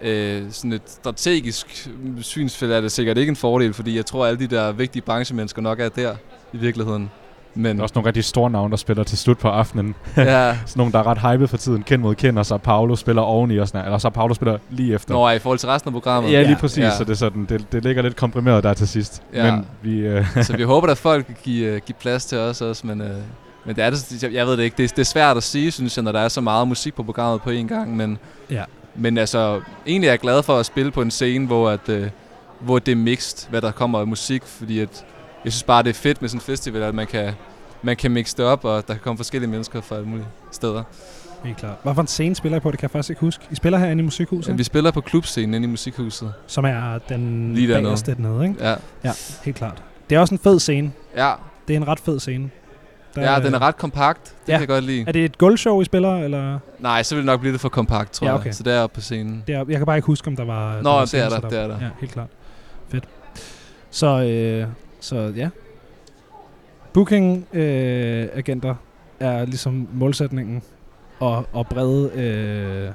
øh, 0.00 0.50
sådan 0.50 0.72
et 0.72 0.82
strategisk 0.86 1.88
synsfelt 2.20 2.72
er 2.72 2.80
det 2.80 2.92
sikkert 2.92 3.18
ikke 3.18 3.30
en 3.30 3.36
fordel, 3.36 3.74
fordi 3.74 3.96
jeg 3.96 4.06
tror, 4.06 4.24
at 4.24 4.28
alle 4.28 4.48
de 4.48 4.56
der 4.56 4.72
vigtige 4.72 5.02
branchemennesker 5.02 5.62
nok 5.62 5.80
er 5.80 5.88
der 5.88 6.16
i 6.52 6.56
virkeligheden. 6.56 7.10
Men 7.58 7.76
Der 7.76 7.80
er 7.80 7.82
også 7.82 7.92
nogle 7.94 8.06
rigtig 8.06 8.24
store 8.24 8.50
navne, 8.50 8.70
der 8.70 8.76
spiller 8.76 9.04
til 9.04 9.18
slut 9.18 9.38
på 9.38 9.48
aftenen. 9.48 9.94
ja, 10.16 10.22
Sådan 10.22 10.58
nogle, 10.76 10.92
der 10.92 10.98
er 10.98 11.06
ret 11.06 11.18
hyped 11.32 11.48
for 11.48 11.56
tiden. 11.56 11.82
Kendt 11.82 12.02
mod 12.02 12.14
kendt, 12.14 12.38
og 12.38 12.46
så 12.46 12.58
Paolo 12.58 12.96
spiller 12.96 13.22
oveni 13.22 13.58
og 13.58 13.68
sådan 13.68 13.84
Eller 13.84 13.98
så 13.98 14.10
Paolo 14.10 14.34
spiller 14.34 14.58
lige 14.70 14.94
efter. 14.94 15.14
når 15.14 15.30
i 15.30 15.38
forhold 15.38 15.58
til 15.58 15.68
resten 15.68 15.88
af 15.88 15.92
programmet. 15.92 16.32
Ja, 16.32 16.42
lige 16.42 16.56
præcis. 16.56 16.78
Ja. 16.78 16.96
Så 16.96 17.04
det, 17.04 17.10
er 17.10 17.14
sådan, 17.14 17.44
det, 17.48 17.72
det 17.72 17.82
ligger 17.84 18.02
lidt 18.02 18.16
komprimeret 18.16 18.64
der 18.64 18.74
til 18.74 18.88
sidst. 18.88 19.22
Ja. 19.34 19.50
Men 19.56 19.66
vi... 19.82 19.98
Øh, 19.98 20.26
så 20.44 20.56
vi 20.56 20.62
håber, 20.72 20.88
at 20.88 20.98
folk 20.98 21.26
kan 21.26 21.36
give, 21.44 21.74
uh, 21.74 21.80
give 21.86 21.96
plads 22.00 22.24
til 22.26 22.38
os 22.38 22.60
også, 22.60 22.86
men, 22.86 23.00
uh, 23.00 23.06
men 23.66 23.76
det 23.76 23.84
er 23.84 23.90
det, 23.90 24.22
jeg, 24.22 24.32
jeg 24.32 24.46
ved 24.46 24.56
det 24.56 24.62
ikke. 24.62 24.76
Det, 24.76 24.84
er- 24.84 24.88
det 24.88 24.98
er 24.98 25.04
svært 25.04 25.36
at 25.36 25.42
sige, 25.42 25.70
synes 25.70 25.96
jeg, 25.96 26.02
når 26.04 26.12
der 26.12 26.20
er 26.20 26.28
så 26.28 26.40
meget 26.40 26.68
musik 26.68 26.94
på 26.94 27.02
programmet 27.02 27.42
på 27.42 27.50
én 27.50 27.66
gang, 27.66 27.96
men, 27.96 28.18
Ja. 28.50 28.64
men 28.94 29.18
altså, 29.18 29.60
egentlig 29.86 30.08
er 30.08 30.12
jeg 30.12 30.18
glad 30.18 30.42
for 30.42 30.58
at 30.58 30.66
spille 30.66 30.90
på 30.90 31.02
en 31.02 31.10
scene, 31.10 31.46
hvor, 31.46 31.70
at, 31.70 31.88
uh, 31.88 32.02
hvor 32.60 32.78
det 32.78 32.92
er 32.92 32.96
mixed, 32.96 33.50
hvad 33.50 33.60
der 33.62 33.70
kommer 33.70 33.98
af 34.00 34.06
musik, 34.06 34.42
fordi 34.46 34.80
at, 34.80 35.04
jeg 35.44 35.52
synes 35.52 35.62
bare, 35.62 35.82
det 35.82 35.90
er 35.90 35.94
fedt 35.94 36.20
med 36.22 36.28
sådan 36.28 36.36
en 36.36 36.42
festival, 36.42 36.82
at 36.82 36.94
man 36.94 37.06
kan, 37.06 37.32
man 37.82 37.96
kan 37.96 38.10
mixe 38.10 38.36
det 38.36 38.44
op, 38.44 38.64
og 38.64 38.88
der 38.88 38.94
kan 38.94 39.02
komme 39.02 39.16
forskellige 39.16 39.50
mennesker 39.50 39.80
fra 39.80 39.96
alle 39.96 40.08
mulige 40.08 40.26
steder. 40.52 40.82
Helt 41.44 41.56
klart. 41.56 41.74
Hvad 41.82 41.94
for 41.94 42.00
en 42.00 42.06
scene 42.08 42.34
spiller 42.34 42.56
I 42.56 42.60
på? 42.60 42.70
Det 42.70 42.78
kan 42.78 42.84
jeg 42.84 42.90
faktisk 42.90 43.10
ikke 43.10 43.20
huske. 43.20 43.44
I 43.50 43.54
spiller 43.54 43.78
herinde 43.78 44.00
i 44.02 44.04
Musikhuset, 44.04 44.48
Ja, 44.52 44.56
vi 44.56 44.62
spiller 44.64 44.90
på 44.90 45.00
klubscenen 45.00 45.54
inde 45.54 45.64
i 45.66 45.70
Musikhuset. 45.70 46.32
som 46.46 46.64
er 46.64 46.98
den 47.08 47.54
Lige 47.54 47.68
dernede. 47.68 47.84
bagerste 47.84 48.14
dernede, 48.14 48.48
ikke? 48.48 48.64
Ja, 49.04 49.12
Helt 49.44 49.56
klart. 49.56 49.82
Det 50.10 50.16
er 50.16 50.20
også 50.20 50.34
en 50.34 50.38
fed 50.38 50.60
scene. 50.60 50.92
ja, 51.16 51.32
Det 51.68 51.74
er 51.76 51.80
en 51.80 51.88
ret 51.88 52.00
fed 52.00 52.20
scene. 52.20 52.50
Der, 53.14 53.32
ja 53.32 53.40
den 53.40 53.54
er 53.54 53.62
ret 53.62 53.76
kompakt. 53.76 54.24
Det 54.24 54.32
Ja. 54.48 54.52
kan 54.52 54.60
jeg 54.60 54.68
godt 54.68 54.84
lide. 54.84 55.04
Er 55.06 55.12
det 55.12 55.24
et 55.24 55.38
gulvshow, 55.38 55.80
I 55.80 55.84
spiller, 55.84 56.16
eller? 56.24 56.58
Nej, 56.78 57.02
så 57.02 57.14
vil 57.14 57.22
det 57.22 57.26
nok 57.26 57.40
blive 57.40 57.52
lidt 57.52 57.60
for 57.62 57.68
kompakt, 57.68 58.12
tror 58.12 58.26
Ja, 58.26 58.32
jeg. 58.32 58.40
okay. 58.40 58.52
Så 58.52 58.62
det 58.62 58.72
er 58.72 58.80
oppe 58.80 58.94
på 58.94 59.00
scenen. 59.00 59.44
Det 59.46 59.54
er, 59.54 59.64
jeg 59.68 59.76
kan 59.76 59.86
bare 59.86 59.96
ikke 59.96 60.06
huske, 60.06 60.28
om 60.28 60.36
der 60.36 60.44
var... 60.44 60.74
der 60.74 60.82
Nå, 60.82 60.90
var 60.90 61.04
det 61.04 61.14
er 61.14 61.28
der, 61.28 61.40
det 61.40 61.58
er 61.58 61.66
der. 61.68 61.76
Ja, 61.80 61.88
helt 62.00 62.12
klart. 62.12 62.26
Fedt. 62.88 63.04
Så, 63.90 64.06
øh, 64.06 64.66
så 65.00 65.32
ja. 65.36 65.48
Booking-agenter 66.92 68.74
er 69.20 69.44
ligesom 69.44 69.88
målsætningen 69.92 70.62
og, 71.20 71.46
og 71.52 71.66
brede, 71.66 72.10
øh, 72.14 72.90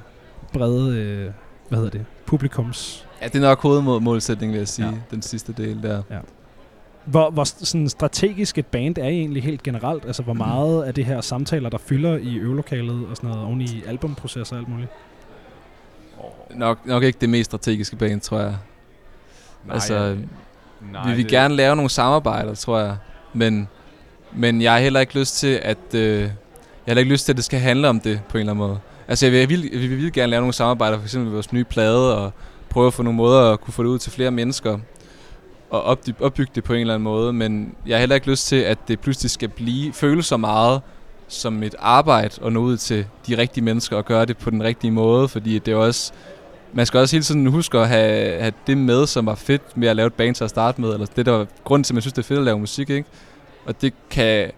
brede 0.52 0.96
øh, 0.98 1.30
hvad 1.68 1.78
hedder 1.78 1.90
det, 1.90 2.04
publikums. 2.26 3.06
Ja, 3.22 3.26
det 3.26 3.36
er 3.36 3.40
nok 3.40 3.60
hovedmålsætningen, 3.62 4.52
vil 4.52 4.58
jeg 4.58 4.68
sige, 4.68 4.86
Ja. 4.86 4.92
ja. 4.92 4.98
den 5.10 5.22
sidste 5.22 5.52
del 5.52 5.82
der. 5.82 6.02
Hvor, 7.04 7.30
hvor 7.30 7.44
st- 7.44 7.64
sådan 7.64 7.88
strategisk 7.88 8.58
et 8.58 8.66
band 8.66 8.98
er 8.98 9.08
I 9.08 9.18
egentlig 9.18 9.42
helt 9.42 9.62
generelt? 9.62 10.04
Altså, 10.06 10.22
hvor 10.22 10.32
meget 10.32 10.82
af 10.84 10.94
det 10.94 11.04
her 11.04 11.20
samtaler, 11.20 11.68
der 11.70 11.78
fylder 11.78 12.16
i 12.16 12.34
øvelokalet 12.36 13.06
og 13.06 13.16
sådan 13.16 13.30
noget, 13.30 13.44
oven 13.44 13.60
i 13.60 13.82
albumprocesser 13.86 14.56
og 14.56 14.60
alt 14.60 14.68
muligt? 14.68 14.90
Nok, 16.54 16.86
nok 16.86 17.02
ikke 17.02 17.18
det 17.20 17.28
mest 17.28 17.50
strategiske 17.50 17.96
band, 17.96 18.20
tror 18.20 18.38
jeg. 18.40 18.54
nej, 19.64 19.74
altså, 19.74 20.16
øh, 21.04 21.10
vi 21.10 21.16
vil 21.16 21.28
gerne 21.28 21.54
lave 21.54 21.76
nogle 21.76 21.90
samarbejder, 21.90 22.54
tror 22.54 22.78
jeg. 22.78 22.96
Men, 23.32 23.68
men 24.32 24.62
jeg 24.62 24.72
har 24.72 24.78
heller 24.78 25.00
ikke 25.00 25.18
lyst 25.18 25.36
til, 25.36 25.60
at... 25.62 25.78
Øh, 25.94 26.20
jeg 26.20 26.28
har 26.90 26.94
heller 26.94 27.00
ikke 27.00 27.12
lyst 27.12 27.24
til, 27.24 27.32
at 27.32 27.36
det 27.36 27.44
skal 27.44 27.60
handle 27.60 27.88
om 27.88 28.00
det 28.00 28.20
på 28.28 28.36
en 28.36 28.40
eller 28.40 28.52
anden 28.52 28.66
måde. 28.66 28.78
Altså, 29.08 29.26
jeg 29.26 29.32
vil, 29.32 29.40
jeg 29.40 29.48
vil, 29.48 29.70
jeg 29.72 29.80
vil 29.80 29.90
virkelig 29.90 30.12
gerne 30.12 30.30
lave 30.30 30.40
nogle 30.40 30.52
samarbejder, 30.52 30.96
for 30.98 31.04
eksempel 31.04 31.24
med 31.24 31.32
vores 31.32 31.52
nye 31.52 31.64
plade, 31.64 32.16
og 32.18 32.32
prøve 32.70 32.86
at 32.86 32.94
få 32.94 33.02
nogle 33.02 33.16
måder 33.16 33.52
at 33.52 33.60
kunne 33.60 33.74
få 33.74 33.82
det 33.82 33.88
ud 33.88 33.98
til 33.98 34.12
flere 34.12 34.30
mennesker, 34.30 34.78
og 35.70 35.92
opdy- 35.92 36.22
opbygge 36.24 36.52
det 36.54 36.64
på 36.64 36.72
en 36.72 36.80
eller 36.80 36.94
anden 36.94 37.04
måde. 37.04 37.32
Men 37.32 37.74
jeg 37.86 37.96
har 37.96 38.00
heller 38.00 38.14
ikke 38.14 38.30
lyst 38.30 38.46
til, 38.46 38.56
at 38.56 38.78
det 38.88 39.00
pludselig 39.00 39.30
skal 39.30 39.48
blive 39.48 39.92
føles 39.92 40.26
så 40.26 40.36
meget 40.36 40.80
som 41.28 41.62
et 41.62 41.74
arbejde 41.78 42.46
at 42.46 42.52
nå 42.52 42.60
ud 42.60 42.76
til 42.76 43.06
de 43.26 43.38
rigtige 43.38 43.64
mennesker 43.64 43.96
og 43.96 44.04
gøre 44.04 44.26
det 44.26 44.36
på 44.36 44.50
den 44.50 44.62
rigtige 44.62 44.90
måde, 44.90 45.28
fordi 45.28 45.58
det 45.58 45.72
er 45.72 45.76
også 45.76 46.12
man 46.74 46.86
skal 46.86 47.00
også 47.00 47.16
hele 47.16 47.24
tiden 47.24 47.46
huske 47.46 47.78
at 47.78 47.88
have, 47.88 48.40
have 48.40 48.52
det 48.66 48.78
med, 48.78 49.06
som 49.06 49.26
var 49.26 49.34
fedt 49.34 49.76
med 49.76 49.88
at 49.88 49.96
lave 49.96 50.06
et 50.06 50.14
band 50.14 50.34
til 50.34 50.44
at 50.44 50.50
starte 50.50 50.80
med, 50.80 50.92
eller 50.92 51.06
det 51.06 51.26
der 51.26 51.32
var 51.32 51.46
grunden 51.64 51.84
til, 51.84 51.92
at 51.92 51.94
man 51.94 52.02
synes, 52.02 52.12
det 52.12 52.22
er 52.22 52.26
fedt 52.26 52.38
at 52.38 52.44
lave 52.44 52.58
musik, 52.58 52.90
ikke? 52.90 53.08
Og 53.66 53.80
det 53.80 53.94
kan, 54.10 54.50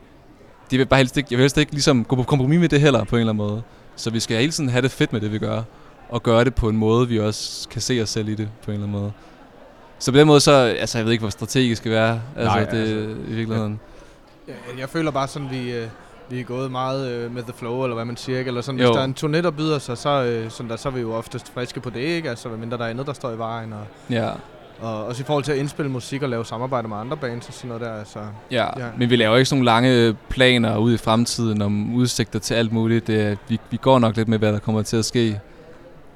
det 0.71 0.79
vil 0.79 0.87
bare 0.87 0.99
helst 0.99 1.17
ikke, 1.17 1.29
jeg 1.31 1.37
vil 1.37 1.43
helst 1.43 1.59
ikke 1.59 1.73
ligesom 1.73 2.05
gå 2.05 2.17
på 2.17 2.23
kompromis 2.23 2.61
med 2.61 2.69
det 2.69 2.81
heller, 2.81 3.05
på 3.05 3.17
en 3.17 3.21
eller 3.21 3.33
anden 3.33 3.47
måde. 3.47 3.63
Så 3.97 4.11
vi 4.11 4.21
skal 4.21 4.37
hele 4.41 4.53
tiden 4.53 4.71
have 4.71 4.83
det 4.83 4.91
fedt 4.91 5.13
med 5.13 5.21
det, 5.21 5.33
vi 5.33 5.39
gør, 5.39 5.63
og 6.09 6.23
gøre 6.23 6.45
det 6.45 6.55
på 6.55 6.69
en 6.69 6.77
måde, 6.77 7.09
vi 7.09 7.21
også 7.21 7.69
kan 7.69 7.81
se 7.81 8.03
os 8.03 8.09
selv 8.09 8.29
i 8.29 8.35
det, 8.35 8.49
på 8.65 8.71
en 8.71 8.75
eller 8.75 8.87
anden 8.87 9.01
måde. 9.01 9.13
Så 9.99 10.13
på 10.13 10.19
den 10.19 10.27
måde, 10.27 10.41
så, 10.41 10.53
altså 10.53 10.99
jeg 10.99 11.05
ved 11.05 11.13
ikke, 11.13 11.23
hvor 11.23 11.31
strategisk 11.31 11.69
det 11.69 11.77
skal 11.77 11.93
være, 11.93 12.21
altså 12.37 12.57
Nej, 12.57 12.65
det 12.65 12.79
altså, 12.79 12.95
i 13.29 13.35
virkeligheden. 13.35 13.81
Jeg, 14.49 14.55
jeg 14.79 14.89
føler 14.89 15.11
bare 15.11 15.29
sådan, 15.29 15.51
vi, 15.51 15.73
øh, 15.73 15.87
vi 16.31 16.41
er 16.41 16.45
gået 16.45 16.71
meget 16.71 17.11
øh, 17.11 17.35
med 17.35 17.43
the 17.43 17.53
flow, 17.57 17.83
eller 17.83 17.95
hvad 17.95 18.05
man 18.05 18.17
siger, 18.17 18.39
ikke? 18.39 18.49
Eller 18.49 18.61
sådan, 18.61 18.81
Jo. 18.81 18.87
hvis 18.87 18.95
der 18.95 19.01
er 19.01 19.05
en 19.05 19.17
turné, 19.21 19.43
der 19.43 19.51
byder 19.51 19.79
sig, 19.79 19.99
så, 19.99 20.23
øh, 20.25 20.51
sådan 20.51 20.71
der, 20.71 20.77
så 20.77 20.89
er 20.89 20.93
vi 20.93 21.01
jo 21.01 21.15
oftest 21.15 21.53
friske 21.55 21.81
på 21.81 21.91
det, 21.91 22.01
ikke? 22.01 22.31
Altså, 22.31 22.49
hvad 22.49 22.59
mindre 22.59 22.79
der 22.79 22.85
er 22.85 22.89
andet, 22.89 23.07
der 23.07 23.13
står 23.13 23.31
i 23.33 23.39
vejen, 23.39 23.73
og, 23.73 23.81
Ja, 24.11 24.31
og 24.81 25.05
også 25.07 25.23
i 25.23 25.25
forhold 25.27 25.45
til 25.45 25.53
at 25.53 25.59
indspille 25.59 25.91
musik 25.91 26.23
og 26.23 26.29
lave 26.29 26.45
samarbejde 26.45 26.89
med 26.89 26.97
andre 26.97 27.17
bands 27.17 27.49
og 27.49 27.55
sådan 27.55 27.69
noget 27.69 27.83
der, 27.83 27.95
altså. 27.99 28.19
ja. 28.51 28.65
Ja. 28.81 28.87
Men 28.99 29.11
vi 29.11 29.17
laver 29.17 29.37
ikke 29.37 29.45
sådan 29.49 29.59
nogle 29.65 29.65
lange 29.65 30.17
planer 30.29 30.77
ud 30.77 30.95
i 30.95 30.97
fremtiden 30.97 31.63
om 31.63 31.95
udsigter 31.95 32.39
til 32.39 32.55
alt 32.55 32.73
muligt. 32.73 33.07
Det, 33.07 33.39
vi, 33.49 33.61
vi 33.71 33.77
går 33.77 33.99
nok 33.99 34.17
lidt 34.17 34.29
med, 34.29 34.39
hvad 34.39 34.53
der 34.53 34.59
kommer 34.59 34.83
til 34.83 34.97
at 34.97 35.05
ske. 35.05 35.41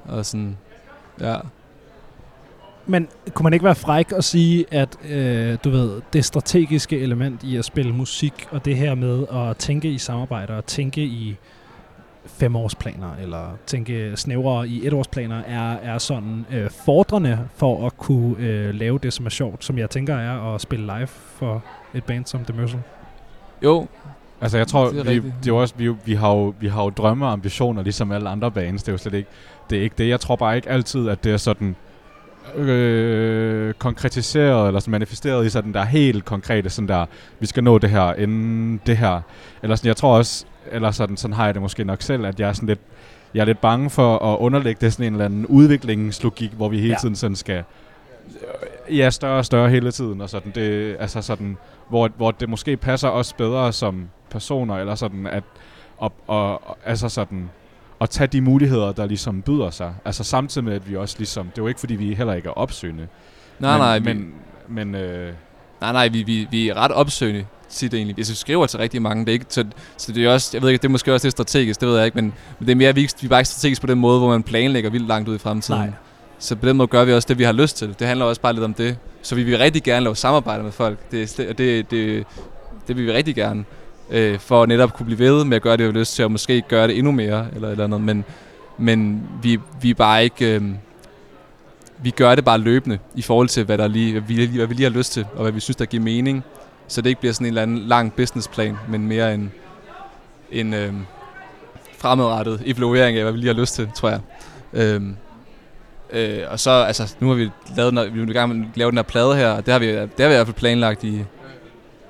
Og 0.05 0.25
sådan, 0.25 0.57
ja. 1.21 1.35
Men 2.85 3.07
kunne 3.33 3.43
man 3.43 3.53
ikke 3.53 3.65
være 3.65 3.75
fræk 3.75 4.11
og 4.11 4.23
sige, 4.23 4.65
at 4.71 4.97
øh, 5.09 5.57
du 5.63 5.69
ved, 5.69 6.01
det 6.13 6.25
strategiske 6.25 6.99
element 6.99 7.43
i 7.43 7.57
at 7.57 7.65
spille 7.65 7.93
musik, 7.93 8.47
og 8.51 8.65
det 8.65 8.75
her 8.75 8.95
med 8.95 9.25
at 9.33 9.57
tænke 9.57 9.87
i 9.91 9.97
samarbejder, 9.97 10.55
og 10.55 10.65
tænke 10.65 11.01
i 11.01 11.35
femårsplaner, 12.25 13.15
eller 13.21 13.57
tænke 13.65 14.11
snævrere 14.15 14.67
i 14.67 14.87
etårsplaner, 14.87 15.41
er, 15.47 15.73
er 15.73 15.97
sådan 15.97 16.45
øh, 16.51 16.69
fordrende 16.85 17.39
for 17.55 17.85
at 17.85 17.97
kunne 17.97 18.35
øh, 18.39 18.75
lave 18.75 18.99
det, 19.03 19.13
som 19.13 19.25
er 19.25 19.29
sjovt, 19.29 19.63
som 19.65 19.77
jeg 19.77 19.89
tænker 19.89 20.15
er 20.15 20.55
at 20.55 20.61
spille 20.61 20.85
live 20.85 21.07
for 21.07 21.63
et 21.93 22.03
band 22.03 22.25
som 22.25 22.45
The 22.45 22.61
Mercil. 22.61 22.79
Jo, 23.63 23.87
Altså 24.41 24.57
jeg 24.57 24.67
tror, 24.67 24.89
Det 24.89 24.99
er 24.99 25.03
vi, 25.03 25.09
rigtigt. 25.09 25.33
det 25.43 25.49
er 25.51 25.55
også, 25.55 25.73
vi, 25.77 25.89
vi, 26.05 26.13
har 26.13 26.29
jo, 26.29 26.53
vi 26.59 26.67
har 26.67 26.83
jo 26.83 26.89
drømme 26.89 27.25
og 27.25 27.31
ambitioner, 27.31 27.83
ligesom 27.83 28.11
alle 28.11 28.29
andre 28.29 28.51
bands. 28.51 28.83
Det 28.83 28.87
er 28.89 28.93
jo 28.93 28.97
slet 28.97 29.13
ikke 29.13 29.29
det. 29.69 29.77
Er 29.77 29.81
ikke 29.83 29.95
det. 29.97 30.09
Jeg 30.09 30.19
tror 30.19 30.35
bare 30.35 30.55
ikke 30.55 30.69
altid, 30.69 31.09
at 31.09 31.23
det 31.23 31.31
er 31.31 31.37
sådan 31.37 31.75
øh, 32.55 33.73
konkretiseret 33.73 34.67
eller 34.67 34.79
sådan 34.79 34.91
manifesteret 34.91 35.45
i 35.45 35.49
sådan 35.49 35.73
der 35.73 35.83
helt 35.83 36.25
konkrete, 36.25 36.69
sådan 36.69 36.87
der, 36.87 37.05
vi 37.39 37.45
skal 37.45 37.63
nå 37.63 37.77
det 37.77 37.89
her 37.89 38.13
inden 38.13 38.81
det 38.85 38.97
her. 38.97 39.21
Eller 39.63 39.75
sådan, 39.75 39.87
jeg 39.87 39.95
tror 39.97 40.17
også, 40.17 40.45
eller 40.71 40.91
sådan, 40.91 41.17
sådan 41.17 41.33
har 41.33 41.45
jeg 41.45 41.53
det 41.53 41.61
måske 41.61 41.83
nok 41.83 42.01
selv, 42.01 42.25
at 42.25 42.39
jeg 42.39 42.49
er 42.49 42.53
sådan 42.53 42.67
lidt, 42.67 42.79
jeg 43.33 43.41
er 43.41 43.45
lidt 43.45 43.61
bange 43.61 43.89
for 43.89 44.33
at 44.33 44.37
underlægge 44.37 44.79
det 44.81 44.93
sådan 44.93 45.05
en 45.05 45.13
eller 45.13 45.25
anden 45.25 45.45
udviklingslogik, 45.45 46.51
hvor 46.51 46.69
vi 46.69 46.79
hele 46.79 46.93
Ja. 46.93 46.97
tiden 47.01 47.15
sådan 47.15 47.35
skal 47.35 47.63
ja, 48.89 49.09
større 49.09 49.37
og 49.37 49.45
større 49.45 49.69
hele 49.69 49.91
tiden, 49.91 50.21
og 50.21 50.29
sådan 50.29 50.51
det, 50.55 50.95
altså 50.99 51.21
sådan, 51.21 51.57
hvor, 51.89 52.09
hvor 52.17 52.31
det 52.31 52.49
måske 52.49 52.77
passer 52.77 53.09
os 53.09 53.33
bedre 53.33 53.73
som 53.73 54.09
personer, 54.29 54.75
eller 54.77 54.95
sådan 54.95 55.27
at, 55.27 55.43
og, 55.97 56.13
og, 56.27 56.77
altså 56.85 57.09
sådan, 57.09 57.49
at 58.01 58.09
tage 58.09 58.27
de 58.27 58.41
muligheder, 58.41 58.91
der 58.91 59.05
ligesom 59.05 59.41
byder 59.41 59.69
sig. 59.69 59.93
Altså 60.05 60.23
samtidig 60.23 60.65
med, 60.65 60.73
at 60.73 60.89
vi 60.89 60.95
også 60.95 61.15
ligesom, 61.17 61.45
det 61.45 61.57
er 61.57 61.61
jo 61.61 61.67
ikke 61.67 61.79
fordi, 61.79 61.95
vi 61.95 62.13
heller 62.13 62.33
ikke 62.33 62.47
er 62.47 62.53
opsøgende. 62.53 63.07
nej, 63.59 63.71
men, 63.71 63.79
nej, 63.79 63.99
vi, 63.99 64.03
men, 64.13 64.33
men 64.67 64.95
øh, 64.95 65.33
nej, 65.81 65.91
nej, 65.91 66.07
vi, 66.07 66.23
vi, 66.23 66.47
vi 66.51 66.69
er 66.69 66.73
ret 66.73 66.91
opsøgende 66.91 67.45
tit 67.69 67.93
egentlig. 67.93 68.17
Vi 68.17 68.23
skriver 68.23 68.65
til 68.65 68.79
rigtig 68.79 69.01
mange, 69.01 69.25
det 69.25 69.31
er 69.31 69.33
ikke, 69.33 69.45
så, 69.49 69.65
så 69.97 70.11
det 70.11 70.25
er 70.25 70.33
også, 70.33 70.49
jeg 70.53 70.61
ved 70.61 70.69
ikke, 70.69 70.81
det 70.81 70.87
er 70.87 70.91
måske 70.91 71.13
også 71.13 71.27
lidt 71.27 71.31
strategisk, 71.31 71.81
det 71.81 71.89
ved 71.89 71.95
jeg 71.97 72.05
ikke, 72.05 72.15
men, 72.15 72.33
men 72.59 72.67
det 72.67 72.71
er 72.71 72.75
mere, 72.75 72.95
vi, 72.95 73.09
vi 73.21 73.25
er 73.25 73.29
bare 73.29 73.39
ikke 73.39 73.49
strategisk 73.49 73.81
på 73.81 73.87
den 73.87 73.99
måde, 73.99 74.19
hvor 74.19 74.29
man 74.29 74.43
planlægger 74.43 74.89
vildt 74.89 75.07
langt 75.07 75.29
ud 75.29 75.35
i 75.35 75.37
fremtiden. 75.37 75.81
Nej. 75.81 75.91
Så 76.39 76.55
på 76.55 76.67
den 76.67 76.77
måde 76.77 76.87
gør 76.87 77.05
vi 77.05 77.13
også 77.13 77.27
det, 77.27 77.37
vi 77.37 77.43
har 77.43 77.51
lyst 77.51 77.77
til. 77.77 77.95
Det 77.99 78.07
handler 78.07 78.25
også 78.25 78.41
bare 78.41 78.53
lidt 78.53 78.65
om 78.65 78.73
det. 78.73 78.97
Så 79.21 79.35
vi 79.35 79.43
vil 79.43 79.57
rigtig 79.57 79.83
gerne 79.83 80.03
lave 80.03 80.15
samarbejde 80.15 80.63
med 80.63 80.71
folk. 80.71 81.11
Det, 81.11 81.39
og 81.49 81.57
det, 81.57 81.91
det, 81.91 82.25
det 82.87 82.97
vil 82.97 83.05
vi 83.05 83.11
rigtig 83.11 83.35
gerne. 83.35 83.65
Øh, 84.11 84.39
for 84.39 84.63
at 84.63 84.69
netop 84.69 84.93
kunne 84.93 85.05
blive 85.05 85.19
ved 85.19 85.45
med 85.45 85.55
at 85.55 85.61
gøre 85.61 85.77
det, 85.77 85.79
vi 85.79 85.91
har 85.91 85.99
lyst 85.99 86.15
til, 86.15 86.25
og 86.25 86.31
måske 86.31 86.61
gøre 86.61 86.87
det 86.87 86.97
endnu 86.97 87.11
mere, 87.11 87.47
eller 87.55 87.67
et 87.67 87.71
eller 87.71 87.83
andet. 87.83 88.01
Men, 88.01 88.25
men 88.77 89.23
vi, 89.43 89.59
vi 89.81 89.89
er 89.89 89.93
bare 89.93 90.23
ikke... 90.23 90.55
Øh, 90.55 90.61
vi 92.03 92.09
gør 92.09 92.35
det 92.35 92.45
bare 92.45 92.57
løbende 92.57 92.99
i 93.15 93.21
forhold 93.21 93.47
til, 93.47 93.63
hvad, 93.63 93.77
der 93.77 93.87
lige, 93.87 94.11
hvad, 94.11 94.21
vi, 94.21 94.45
hvad 94.45 94.67
vi 94.67 94.73
lige 94.73 94.91
har 94.91 94.97
lyst 94.97 95.13
til, 95.13 95.25
og 95.35 95.41
hvad 95.41 95.51
vi 95.51 95.59
synes, 95.59 95.75
der 95.75 95.85
giver 95.85 96.03
mening. 96.03 96.43
Så 96.87 97.01
det 97.01 97.09
ikke 97.09 97.19
bliver 97.19 97.33
sådan 97.33 97.45
en 97.45 97.49
eller 97.49 97.61
anden 97.61 97.77
lang 97.77 98.13
businessplan, 98.13 98.77
men 98.89 99.07
mere 99.07 99.33
en, 99.33 99.51
en 100.51 100.73
øh, 100.73 100.93
fremadrettet 101.97 102.61
evaluering 102.65 103.17
af, 103.17 103.23
hvad 103.23 103.31
vi 103.31 103.37
lige 103.37 103.53
har 103.53 103.61
lyst 103.61 103.75
til, 103.75 103.89
tror 103.95 104.09
jeg. 104.09 104.19
Øh, 104.73 105.01
øh, 106.11 106.39
og 106.49 106.59
så, 106.59 106.71
altså, 106.71 107.15
nu 107.19 107.27
har 107.27 107.35
vi 107.35 107.49
lavet, 107.77 108.13
vi 108.13 108.21
er 108.21 108.27
i 108.27 108.33
gang 108.33 108.55
med 108.55 108.65
at 108.71 108.77
lave 108.77 108.91
den 108.91 108.97
her 108.97 109.03
plade 109.03 109.35
her, 109.35 109.51
og 109.51 109.65
det 109.65 109.71
har 109.71 109.79
vi, 109.79 109.87
det 109.87 109.97
har 110.19 110.27
vi 110.27 110.33
i 110.33 110.37
hvert 110.37 110.47
fald 110.47 110.55
planlagt 110.55 111.03
i, 111.03 111.23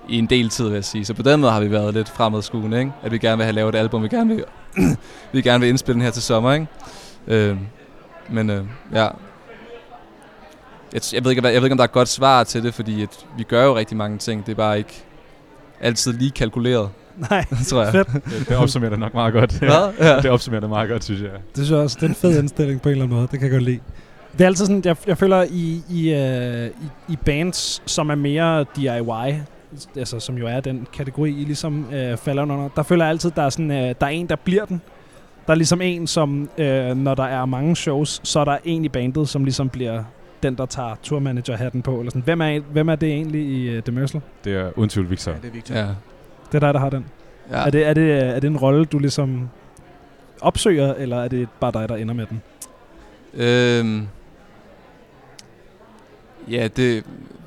i 0.10 0.18
en 0.18 0.26
del 0.26 0.50
tid, 0.50 0.66
vil 0.66 0.74
jeg 0.74 0.86
sige. 0.86 1.06
Så 1.06 1.14
på 1.14 1.22
den 1.22 1.40
måde 1.42 1.52
har 1.52 1.60
vi 1.60 1.72
været 1.72 1.94
lidt 1.94 2.10
fremadskuende, 2.10 2.80
ikke? 2.80 2.92
At 3.04 3.12
vi 3.12 3.18
gerne 3.18 3.38
vil 3.38 3.44
have 3.44 3.56
lavet 3.56 3.76
et 3.76 3.80
album, 3.80 4.04
vi 4.04 4.08
gerne 4.08 4.36
vil, 4.36 4.44
vi 5.34 5.42
gerne 5.42 5.60
vil 5.60 5.70
indspille 5.70 5.94
den 5.94 6.02
her 6.02 6.12
til 6.12 6.24
sommer, 6.24 6.54
ikke? 6.54 6.68
Øh, 7.28 7.58
men 8.30 8.50
øh, 8.50 8.64
ja, 8.94 9.08
jeg, 10.94 11.02
t- 11.02 11.16
jeg, 11.16 11.24
ved 11.24 11.32
ikke, 11.32 11.48
jeg 11.48 11.54
ved 11.56 11.64
ikke, 11.64 11.74
om 11.74 11.78
der 11.78 11.84
er 11.84 11.88
et 11.88 11.92
godt 11.92 12.10
svar 12.10 12.44
til 12.44 12.64
det, 12.64 12.74
fordi 12.74 13.04
at 13.04 13.26
vi 13.38 13.44
gør 13.44 13.66
jo 13.66 13.78
rigtig 13.78 13.98
mange 13.98 14.18
ting. 14.18 14.46
Det 14.46 14.52
er 14.52 14.56
bare 14.56 14.78
ikke 14.78 15.04
altid 15.82 16.14
lige 16.14 16.32
kalkuleret, 16.32 16.90
Nej, 17.30 17.46
tror 17.70 17.84
jeg. 17.84 17.92
fedt. 17.92 18.08
det, 18.14 18.46
det 18.50 18.58
opsummerer 18.58 18.90
det 18.90 19.00
nok 19.00 19.14
meget 19.14 19.34
godt. 19.34 19.60
Hvad? 19.60 19.92
Ja. 20.00 20.18
det 20.18 20.26
opsummerer 20.32 20.60
det 20.62 20.70
meget 20.70 20.90
godt, 20.90 21.04
synes 21.04 21.22
jeg. 21.22 21.30
Det 21.32 21.40
synes 21.56 21.70
jeg 21.72 21.80
også, 21.80 21.98
det 22.00 22.06
er 22.06 22.10
en 22.10 22.16
fed 22.16 22.40
indstilling 22.40 22.82
på 22.82 22.90
en 22.90 22.92
eller 22.92 23.04
anden 23.06 23.18
måde. 23.18 23.28
Det 23.32 23.40
kan 23.40 23.44
jeg 23.44 23.52
godt 23.52 23.64
lide. 23.64 23.80
Det 24.34 24.42
er 24.42 24.46
altid 24.46 24.66
sådan, 24.66 24.82
jeg, 24.86 24.96
jeg 25.08 25.18
føler 25.18 25.44
i, 25.50 25.82
i, 25.90 26.14
øh, 26.14 26.66
i, 26.68 27.14
i 27.14 27.16
bands, 27.26 27.82
som 27.86 28.10
er 28.10 28.16
mere 28.16 28.66
DIY, 28.76 29.36
altså 29.96 30.20
som 30.20 30.38
jo 30.38 30.48
er 30.48 30.60
den 30.60 30.88
kategori, 30.94 31.30
I 31.30 31.44
ligesom 31.44 31.86
øh, 31.94 32.18
falder 32.18 32.44
under, 32.44 32.70
der 32.76 32.84
føler 32.84 33.06
jeg 33.06 33.10
altid, 33.10 33.32
der 33.32 33.42
er, 33.42 33.50
sådan, 33.50 33.72
øh, 33.72 33.78
der 33.78 34.06
er 34.06 34.10
en, 34.10 34.28
der 34.30 34.36
bliver 34.36 34.66
den. 34.66 34.82
Der 35.48 35.54
er 35.54 35.58
ligesom 35.58 35.82
en, 35.82 36.08
som 36.08 36.50
øh, 36.58 36.98
når 36.98 37.16
der 37.16 37.24
er 37.24 37.46
mange 37.46 37.76
shows, 37.76 38.22
så 38.24 38.40
er 38.40 38.46
der 38.46 38.58
en 38.64 38.86
i 38.86 38.90
bandet, 38.90 39.30
som 39.30 39.44
ligesom 39.44 39.70
bliver 39.70 40.04
den, 40.44 40.56
der 40.56 40.66
tager 40.66 40.96
tourmanager-hatten 41.04 41.82
på. 41.82 42.00
Eller 42.00 42.10
sådan. 42.10 42.22
Hvem, 42.22 42.42
er, 42.42 42.60
hvem 42.60 42.90
er 42.90 42.96
det 42.96 43.10
egentlig 43.10 43.42
i 43.42 43.78
uh, 43.78 43.84
The 43.84 43.92
Mercil? 43.92 44.22
Det 44.44 44.56
er 44.56 44.72
uden 44.76 44.90
tvivl 44.90 45.10
Victor. 45.10 45.32
Ja, 45.32 45.38
det 45.38 45.48
er 45.48 45.52
Victor. 45.52 45.76
Ja. 45.76 45.88
Det 46.52 46.56
er 46.56 46.60
dig, 46.60 46.74
der 46.74 46.80
har 46.80 46.90
den. 46.90 47.06
ja. 47.52 47.60
Ja. 47.60 47.66
Er, 47.66 47.70
det, 47.70 47.88
er, 47.88 47.94
det, 47.94 48.20
er 48.36 48.40
det 48.40 48.48
en 48.48 48.58
rolle, 48.58 48.86
du 48.86 49.00
ligesom 49.00 49.50
opsøger, 50.42 50.94
eller 50.94 51.18
er 51.24 51.28
det 51.28 51.48
bare 51.60 51.72
dig, 51.72 51.90
der 51.90 51.96
ender 51.96 52.14
med 52.14 52.26
den? 52.26 52.42
Øhm, 53.34 54.08
ja, 56.50 56.68
det 56.76 57.04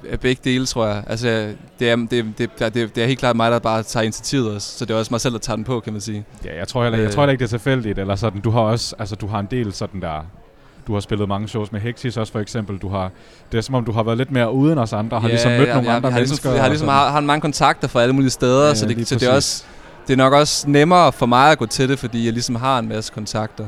er 0.08 0.16
begge 0.16 0.40
dele, 0.44 0.66
tror 0.66 0.86
jeg. 0.86 1.04
Altså, 1.06 1.48
det 1.78 1.90
er, 1.90 1.96
det, 1.96 2.24
det, 2.38 2.50
det, 2.58 2.74
det 2.74 2.98
er 3.02 3.06
helt 3.06 3.18
klart 3.18 3.36
mig, 3.36 3.50
der 3.50 3.58
bare 3.58 3.82
tager 3.82 4.04
initiativet 4.04 4.54
også. 4.54 4.78
Så 4.78 4.84
det 4.84 4.94
er 4.94 4.98
også 4.98 5.08
mig 5.12 5.20
selv, 5.20 5.32
der 5.32 5.38
tager 5.40 5.56
den 5.56 5.64
på, 5.64 5.80
kan 5.80 5.92
man 5.92 6.00
sige. 6.02 6.24
Ja, 6.44 6.58
jeg 6.58 6.68
tror 6.68 6.82
heller, 6.82 6.98
jeg 6.98 7.06
Øh. 7.06 7.12
tror 7.12 7.22
heller 7.22 7.32
ikke, 7.32 7.42
det 7.42 7.46
er 7.52 7.58
tilfældigt. 7.58 7.98
Eller 7.98 8.16
sådan, 8.16 8.40
du 8.40 8.50
har 8.50 8.60
også, 8.60 8.94
altså 8.98 9.16
du 9.16 9.26
har 9.26 9.38
en 9.40 9.48
del 9.50 9.72
sådan 9.72 10.00
der, 10.00 10.26
du 10.86 10.92
har 10.92 11.00
spillet 11.00 11.28
mange 11.28 11.48
shows 11.48 11.72
med 11.72 11.80
Hexis 11.80 12.16
også 12.16 12.32
for 12.32 12.40
eksempel. 12.40 12.78
Du 12.78 12.88
har, 12.88 13.10
det 13.52 13.58
er 13.58 13.62
som 13.62 13.74
om, 13.74 13.84
du 13.84 13.92
har 13.92 14.02
været 14.02 14.18
lidt 14.18 14.30
mere 14.30 14.52
uden 14.52 14.78
os 14.78 14.92
andre, 14.92 15.20
har 15.20 15.28
ligesom 15.28 15.50
mødt 15.52 15.60
jeg, 15.68 15.74
nogle 15.74 15.88
jeg, 15.88 15.96
andre 15.96 16.06
jeg 16.08 16.14
har 16.14 16.18
mennesker. 16.20 16.34
Ligesom, 16.34 16.52
jeg 16.54 16.60
har 16.60 16.64
og 16.66 16.70
ligesom 16.70 16.86
sådan. 16.86 16.98
har, 16.98 17.10
har 17.10 17.20
mange 17.20 17.40
kontakter 17.40 17.88
fra 17.88 18.02
alle 18.02 18.14
mulige 18.14 18.30
steder, 18.30 18.66
Ja, 18.68 18.74
så, 18.74 18.86
det, 18.86 19.08
så 19.08 19.14
det, 19.14 19.28
er 19.28 19.32
også, 19.34 19.64
det 20.06 20.12
er 20.12 20.16
nok 20.16 20.32
også 20.32 20.68
nemmere 20.70 21.12
for 21.12 21.26
mig 21.26 21.50
at 21.52 21.58
gå 21.58 21.66
til 21.66 21.88
det, 21.88 21.98
fordi 21.98 22.24
jeg 22.24 22.32
ligesom 22.32 22.54
har 22.54 22.78
en 22.78 22.88
masse 22.88 23.12
kontakter. 23.14 23.66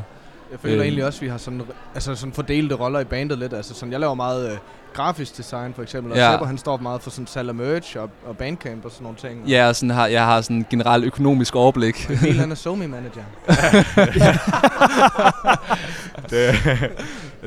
Jeg 0.51 0.61
føler 0.61 0.77
Øh. 0.77 0.83
egentlig 0.83 1.05
også, 1.05 1.19
at 1.19 1.23
vi 1.23 1.29
har 1.29 1.39
sådan, 1.39 1.63
altså 1.95 2.15
sådan 2.15 2.33
fordelte 2.33 2.75
roller 2.75 3.01
i 3.01 3.05
bandet 3.05 3.39
lidt. 3.39 3.53
Altså 3.53 3.75
sådan, 3.75 3.93
jeg 3.93 4.01
laver 4.01 4.15
meget 4.15 4.51
øh, 4.53 4.57
grafisk 4.95 5.37
design 5.37 5.75
for 5.75 5.83
eksempel, 5.83 6.13
og 6.13 6.19
Ja. 6.19 6.33
Sepper, 6.33 6.47
han 6.47 6.59
står 6.59 6.77
meget 6.77 7.03
for 7.03 7.11
sådan 7.11 7.27
salg 7.27 7.49
af 7.49 7.55
merch 7.55 7.97
og, 7.99 8.11
og 8.27 8.37
bandcamp 8.37 8.85
og 8.85 8.91
sådan 8.91 9.03
nogle 9.05 9.19
ting. 9.19 9.49
Ja, 9.49 9.69
og 9.69 9.77
sådan 9.77 9.91
har, 9.91 10.07
jeg 10.07 10.25
har 10.25 10.41
sådan 10.41 10.57
en 10.57 10.67
generelt 10.71 11.05
økonomisk 11.05 11.57
overblik. 11.57 12.07
Og 12.09 12.15
Emil, 12.15 12.39
han 12.41 12.51
er 12.51 12.55
somi 12.55 12.87
manager. 12.87 13.23
det, 16.31 16.55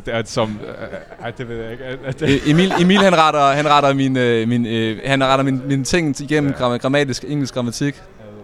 det 0.06 0.14
er 0.14 0.22
som, 0.26 0.60
øh, 0.68 1.24
ej, 1.24 1.32
det 1.32 1.50
ved 1.50 1.56
jeg 1.64 1.72
ikke. 1.72 1.84
Øh, 2.22 2.50
Emil, 2.52 2.74
Emil 2.82 2.98
han 2.98 3.18
retter, 3.18 3.52
han 3.52 3.68
retter 3.70 3.94
min, 3.94 4.18
øh, 4.18 4.48
min, 4.48 4.66
øh, 4.66 5.00
han 5.06 5.24
retter 5.24 5.44
min, 5.46 5.62
min 5.68 5.84
ting 5.84 6.22
igennem 6.22 6.54
Ja. 6.60 6.78
grammatisk 6.78 7.26
engelsk 7.28 7.54
grammatik. 7.54 8.02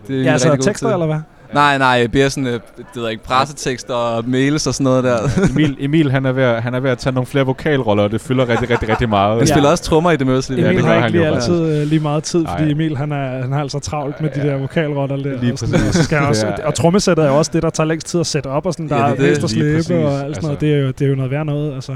Det 0.07 0.19
er 0.19 0.24
Ja, 0.24 0.31
altså 0.31 0.55
tekster, 0.55 0.93
eller 0.93 1.05
hvad? 1.05 1.19
Nej, 1.55 1.77
nej, 1.77 2.07
mere 2.13 2.29
sådan, 2.29 2.47
øh, 2.47 2.53
det 2.53 2.85
ved 2.95 3.09
ikke, 3.09 3.24
pressetekster 3.24 3.93
og 3.93 4.24
mails 4.27 4.67
og 4.67 4.74
sådan 4.74 4.83
noget 4.83 5.03
der. 5.03 5.17
Emil, 5.51 5.77
Emil 5.79 6.12
han, 6.12 6.25
er 6.25 6.31
ved, 6.31 6.43
at- 6.43 6.63
han 6.63 6.74
er 6.74 6.79
ved 6.79 6.89
at 6.89 6.97
tage 6.97 7.13
nogle 7.13 7.25
flere 7.27 7.45
vokalroller, 7.45 8.03
og 8.03 8.12
det 8.12 8.21
fylder 8.21 8.50
rigtig, 8.50 8.69
rigtig, 8.69 8.89
rigtig 8.89 9.09
meget. 9.09 9.38
Han 9.38 9.47
Ja. 9.47 9.53
spiller 9.53 9.69
også 9.69 9.83
trommer 9.83 10.12
i 10.12 10.17
det 10.17 10.27
møde. 10.27 10.41
Ja, 10.50 10.53
Emil 10.53 10.77
det 10.77 10.85
har 10.85 10.95
ikke 10.95 11.09
lige 11.17 11.27
altid 11.27 11.62
øh, 11.81 11.88
lige 11.88 12.00
meget 12.00 12.24
tid, 12.24 12.45
fordi. 12.57 12.71
Emil 12.71 12.97
han, 12.97 13.12
er, 13.12 13.41
han 13.41 13.51
har 13.51 13.62
altså 13.62 13.79
travlt 13.79 14.21
med 14.21 14.29
de 14.29 14.39
Ja. 14.41 14.47
der 14.47 14.57
vokalrotter 14.57 15.15
der. 15.15 15.24
Lige 15.41 15.53
og, 15.53 15.57
præcis. 15.59 15.74
og, 15.88 15.93
så 15.93 16.03
skal 16.03 16.15
jeg 16.15 16.25
også, 16.27 16.45
Det 16.47 16.55
er- 16.59 16.65
og 16.67 16.75
trommesættet 16.75 17.25
er 17.25 17.29
jo 17.29 17.38
også 17.38 17.51
det, 17.53 17.63
der 17.63 17.69
tager 17.69 17.88
længst 17.88 18.07
tid 18.07 18.19
at 18.19 18.27
sætte 18.27 18.47
op, 18.47 18.65
og 18.65 18.74
sådan, 18.74 18.89
der 18.89 18.95
Ja, 18.95 19.05
ja, 19.07 19.12
det 19.15 19.19
er 19.19 19.31
er 19.31 19.33
det. 19.39 19.51
Lige 19.53 19.83
slæbe 19.83 20.05
og 20.07 20.13
alt 20.24 20.35
sådan 20.35 20.43
noget. 20.43 20.53
Altså- 20.53 20.65
Det 20.65 20.74
er, 20.74 20.79
jo, 20.79 20.88
det 20.88 21.01
er 21.01 21.09
jo 21.09 21.15
noget 21.15 21.31
værd 21.31 21.45
noget. 21.45 21.74
Altså. 21.75 21.91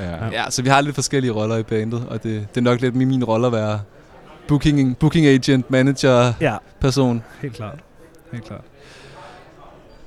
Ja. 0.00 0.26
Ja, 0.32 0.50
så 0.50 0.62
vi 0.62 0.68
har 0.68 0.80
lidt 0.80 0.94
forskellige 0.94 1.32
roller 1.32 1.56
i 1.56 1.62
bandet, 1.62 2.02
og 2.10 2.22
det, 2.22 2.46
det 2.54 2.56
er 2.56 2.60
nok 2.60 2.80
lidt 2.80 2.96
min, 2.96 3.08
min 3.08 3.24
rolle 3.24 3.46
at 3.46 3.52
være 3.52 3.80
booking, 4.48 4.96
booking 4.96 5.26
agent, 5.26 5.70
manager, 5.70 6.32
Ja, 6.40 6.54
person. 6.80 7.22
helt 7.42 7.54
klart. 7.54 7.78
Helt 8.32 8.44
klart. 8.44 8.60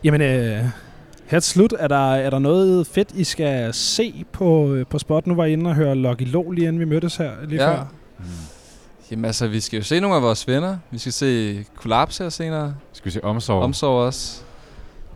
Jamen, 0.03 0.21
øh, 0.21 0.63
her 1.25 1.39
til 1.39 1.51
slut, 1.51 1.73
er 1.79 1.87
der, 1.87 2.13
er 2.13 2.29
der 2.29 2.39
noget 2.39 2.87
fedt, 2.87 3.09
I 3.15 3.23
skal 3.23 3.73
se 3.73 4.25
på, 4.31 4.73
øh, 4.73 4.85
på 4.85 4.99
spot? 4.99 5.27
Nu 5.27 5.35
var 5.35 5.45
I 5.45 5.53
inde 5.53 5.69
og 5.69 5.75
høre 5.75 5.95
Lucky 5.95 6.31
Lo 6.31 6.51
lige 6.51 6.67
inden 6.67 6.79
vi 6.79 6.85
mødtes 6.85 7.15
her 7.15 7.31
lige 7.47 7.63
Ja. 7.63 7.71
før. 7.75 7.83
Mm. 8.19 8.25
Jamen 9.11 9.25
altså, 9.25 9.47
vi 9.47 9.59
skal 9.59 9.77
jo 9.77 9.83
se 9.83 9.99
nogle 9.99 10.15
af 10.15 10.21
vores 10.21 10.47
venner. 10.47 10.77
Vi 10.91 10.97
skal 10.97 11.11
se 11.13 11.63
Kollaps 11.75 12.17
her 12.17 12.29
senere. 12.29 12.75
Skal 12.93 13.05
vi 13.05 13.11
se 13.11 13.23
omsorg? 13.23 13.63
Omsorg 13.63 14.05
også. 14.05 14.41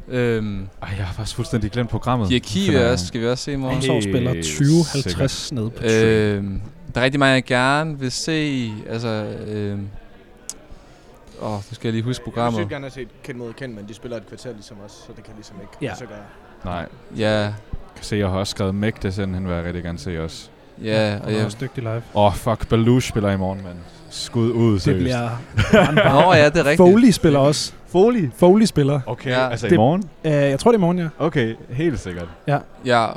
Øhm, 0.10 0.68
Ej, 0.82 0.90
jeg 0.98 1.06
har 1.06 1.14
faktisk 1.14 1.36
fuldstændig 1.36 1.72
glemt 1.72 1.90
programmet. 1.90 2.28
Hierarki 2.30 2.76
også, 2.76 3.06
skal 3.08 3.22
vi 3.22 3.28
også 3.28 3.44
se 3.44 3.54
i 3.54 3.56
morgen. 3.56 3.76
Omsorg 3.78 4.04
spiller 4.04 4.34
Helt 4.34 4.46
2050 4.46 5.52
nede 5.52 5.70
på 5.70 5.82
Tree. 5.82 6.34
Øhm, 6.34 6.62
der 6.96 7.02
er 7.02 7.06
rigtig 7.06 7.20
mange, 7.20 7.34
jeg 7.34 7.44
gerne 7.44 8.00
vil 8.00 8.12
se. 8.12 8.72
Altså, 8.90 9.08
øhm, 9.48 9.88
åh, 11.42 11.52
nu 11.52 11.62
skal 11.72 11.88
jeg 11.88 11.94
lige 11.94 12.04
huske 12.04 12.22
Jeg 12.26 12.34
programmet. 12.34 12.60
sygt 12.62 12.70
gerne 12.70 12.84
have 12.84 12.92
set 12.92 13.08
kendt 13.24 13.40
mod 13.40 13.54
kendt, 13.54 13.76
men 13.76 13.88
de 13.88 13.94
spiller 13.94 14.18
et 14.18 14.28
kvarter 14.28 14.52
ligesom 14.54 14.78
os, 14.86 14.92
så 14.92 15.12
det 15.16 15.24
kan 15.24 15.34
ligesom 15.36 15.56
ikke 15.62 15.74
Ja. 15.82 15.88
ja. 15.88 15.96
så 15.96 16.06
gøre. 16.06 16.18
Nej, 16.66 16.86
Ja, 17.18 17.54
kan 17.96 18.04
se, 18.06 18.16
jeg 18.16 18.28
har 18.30 18.38
også 18.40 18.52
skrevet 18.52 18.76
Meg, 18.76 19.04
det 19.04 19.14
sender 19.14 19.34
han 19.36 19.48
vil 19.48 19.56
jeg 19.56 19.66
rigtig 19.66 19.84
gerne 19.84 19.98
se 20.00 20.24
også. 20.24 20.50
Ja, 20.84 21.14
og 21.16 21.22
Han 21.22 21.30
er 21.34 21.38
jeg... 21.38 21.46
også 21.46 21.58
dygtig 21.62 21.84
live. 21.84 21.96
Åh, 22.16 22.26
oh, 22.26 22.34
fuck, 22.36 22.68
Belush 22.70 23.10
spiller 23.10 23.32
i 23.32 23.38
morgen, 23.38 23.64
mand. 23.64 23.78
Skud 24.10 24.52
ud, 24.52 24.74
Det 24.74 24.82
seriøst. 24.82 25.04
bliver... 25.04 25.30
Nå 26.26 26.34
ja, 26.34 26.46
det 26.50 26.58
er 26.58 26.66
rigtigt. 26.66 26.78
Foley 26.78 27.10
spiller 27.12 27.40
også. 27.40 27.74
Foley? 27.88 28.30
Foley 28.36 28.66
spiller. 28.66 29.00
Okay, 29.06 29.30
Ja. 29.30 29.40
ja. 29.44 29.50
altså 29.50 29.68
Det- 29.68 29.74
i 29.74 29.78
morgen? 29.78 30.04
Uh, 30.26 30.32
jeg 30.32 30.60
tror, 30.60 30.72
det 30.72 30.76
er 30.76 30.80
i 30.80 30.82
morgen, 30.82 31.00
ja. 31.00 31.08
Okay, 31.20 31.56
helt 31.70 32.00
sikkert. 32.00 32.28
Ja, 32.48 32.58
Ja, 32.86 33.08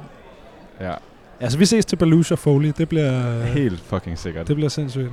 Altså, 1.41 1.59
vi 1.59 1.65
ses 1.67 1.85
til 1.87 1.97
Belush 1.97 2.33
og 2.33 2.39
Foley. 2.39 2.73
Det 2.79 2.89
bliver, 2.89 3.43
helt 3.43 3.81
fucking 3.81 4.19
sikkert. 4.19 4.49
det 4.49 4.57
bliver 4.57 4.69
sindssygt. 4.69 5.11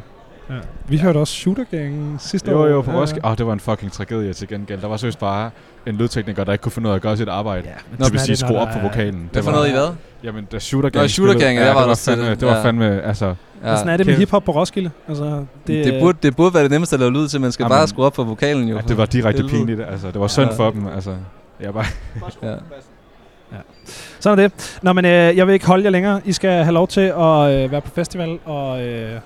Ja. 0.49 0.55
Vi 0.87 0.97
hørte 0.97 1.17
også 1.17 1.33
Shooter 1.33 1.63
Gang 1.71 2.15
sidste 2.21 2.51
Jo, 2.51 2.61
år. 2.61 2.67
jo, 2.67 2.81
på 2.81 2.91
Ja, 2.91 2.97
Roskilde. 2.97 3.25
Åh, 3.25 3.31
oh, 3.31 3.37
det 3.37 3.45
var 3.47 3.53
en 3.53 3.59
fucking 3.59 3.91
tragedie 3.91 4.33
til 4.33 4.47
gengæld. 4.47 4.81
Der 4.81 4.87
var 4.87 4.97
seriøst 4.97 5.19
bare 5.19 5.49
en 5.87 5.95
lydtekniker, 5.95 6.43
der 6.43 6.51
ikke 6.51 6.61
kunne 6.63 6.71
finde 6.71 6.87
ud 6.87 6.91
af 6.91 6.95
at 6.95 7.01
gøre 7.01 7.17
sit 7.17 7.29
arbejde. 7.29 7.67
Ja, 7.99 8.03
det 8.05 8.11
vil 8.13 8.19
sige, 8.19 8.35
skrue 8.35 8.53
der 8.55 8.61
op 8.61 8.67
for 8.71 8.79
er- 8.79 8.83
vokalen. 8.83 9.29
hvad 9.31 9.43
for 9.43 9.51
var, 9.51 9.57
noget 9.57 9.69
i 9.69 9.73
hvad? 9.73 9.87
Jamen, 10.23 10.45
da 10.51 10.59
Shooter 10.59 10.89
Nå, 10.93 10.99
Gang 10.99 11.09
Shooter 11.09 11.33
spillede- 11.33 11.45
Gang, 11.45 11.57
ja, 11.57 11.61
der 11.61 11.67
det 11.67 11.75
var 11.75 11.81
var 11.81 11.87
der 11.87 11.95
til 11.95 12.11
fandme, 12.11 12.29
det. 12.29 12.39
det 12.39 12.47
var 12.47 12.55
Ja. 12.55 12.63
fandme, 12.63 13.01
altså... 13.01 13.35
Ja. 13.63 13.75
Sådan 13.77 13.93
er 13.93 13.97
det 13.97 14.05
med 14.05 14.15
hiphop 14.15 14.43
på 14.43 14.51
Roskilde. 14.51 14.91
Altså, 15.07 15.23
det, 15.25 15.45
Det, 15.67 15.85
det, 15.85 16.01
burde, 16.01 16.17
det 16.23 16.35
burde 16.35 16.53
være 16.53 16.63
det 16.63 16.71
nemmeste 16.71 16.93
at 16.95 16.99
lave 16.99 17.11
lyd 17.13 17.27
til, 17.27 17.41
man 17.41 17.51
skal 17.51 17.63
Jamen, 17.63 17.75
bare 17.77 17.87
skrue 17.87 18.05
op 18.05 18.15
for 18.15 18.23
vokalen 18.23 18.67
jo. 18.69 18.75
Ja, 18.75 18.81
det 18.81 18.97
var 18.97 19.05
direkte 19.05 19.43
pinligt, 19.43 19.81
altså. 19.81 20.07
Det 20.11 20.19
var 20.19 20.27
synd 20.27 20.49
Ja. 20.49 20.55
for 20.55 20.69
dem, 20.71 20.87
altså. 20.87 21.15
Jeg 21.61 21.73
bare... 21.73 21.85
Ja. 22.43 22.53
Sådan 24.19 24.39
er 24.39 24.47
det. 24.47 24.77
Nå, 24.81 24.93
men 24.93 25.05
øh, 25.05 25.11
jeg 25.37 25.47
vil 25.47 25.53
ikke 25.53 25.67
holde 25.67 25.83
jer 25.83 25.89
længere. 25.89 26.21
I 26.25 26.31
skal 26.33 26.49
have 26.63 26.73
lov 26.73 26.87
til 26.87 27.01
at 27.01 27.13
øh, 27.63 27.71
være 27.71 27.81
på 27.81 27.89
festival 27.95 28.39
og 28.45 28.81
øh, 28.85 29.19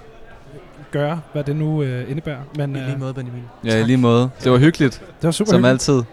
gøre, 0.91 1.21
hvad 1.33 1.43
det 1.43 1.55
nu 1.55 1.83
øh, 1.83 2.11
indebærer. 2.11 2.39
Men 2.57 2.75
I 2.75 2.79
øh, 2.79 2.85
lige 2.85 2.97
måde, 2.97 3.13
Benjamin. 3.13 3.43
Ja, 3.65 3.79
i 3.79 3.83
lige 3.83 3.97
måde. 3.97 4.29
Det 4.43 4.51
var 4.51 4.57
hyggeligt, 4.57 4.99
det 4.99 5.23
var 5.23 5.31
super 5.31 5.49
som 5.51 5.57
hyggeligt. 5.59 5.71
altid. 5.89 6.03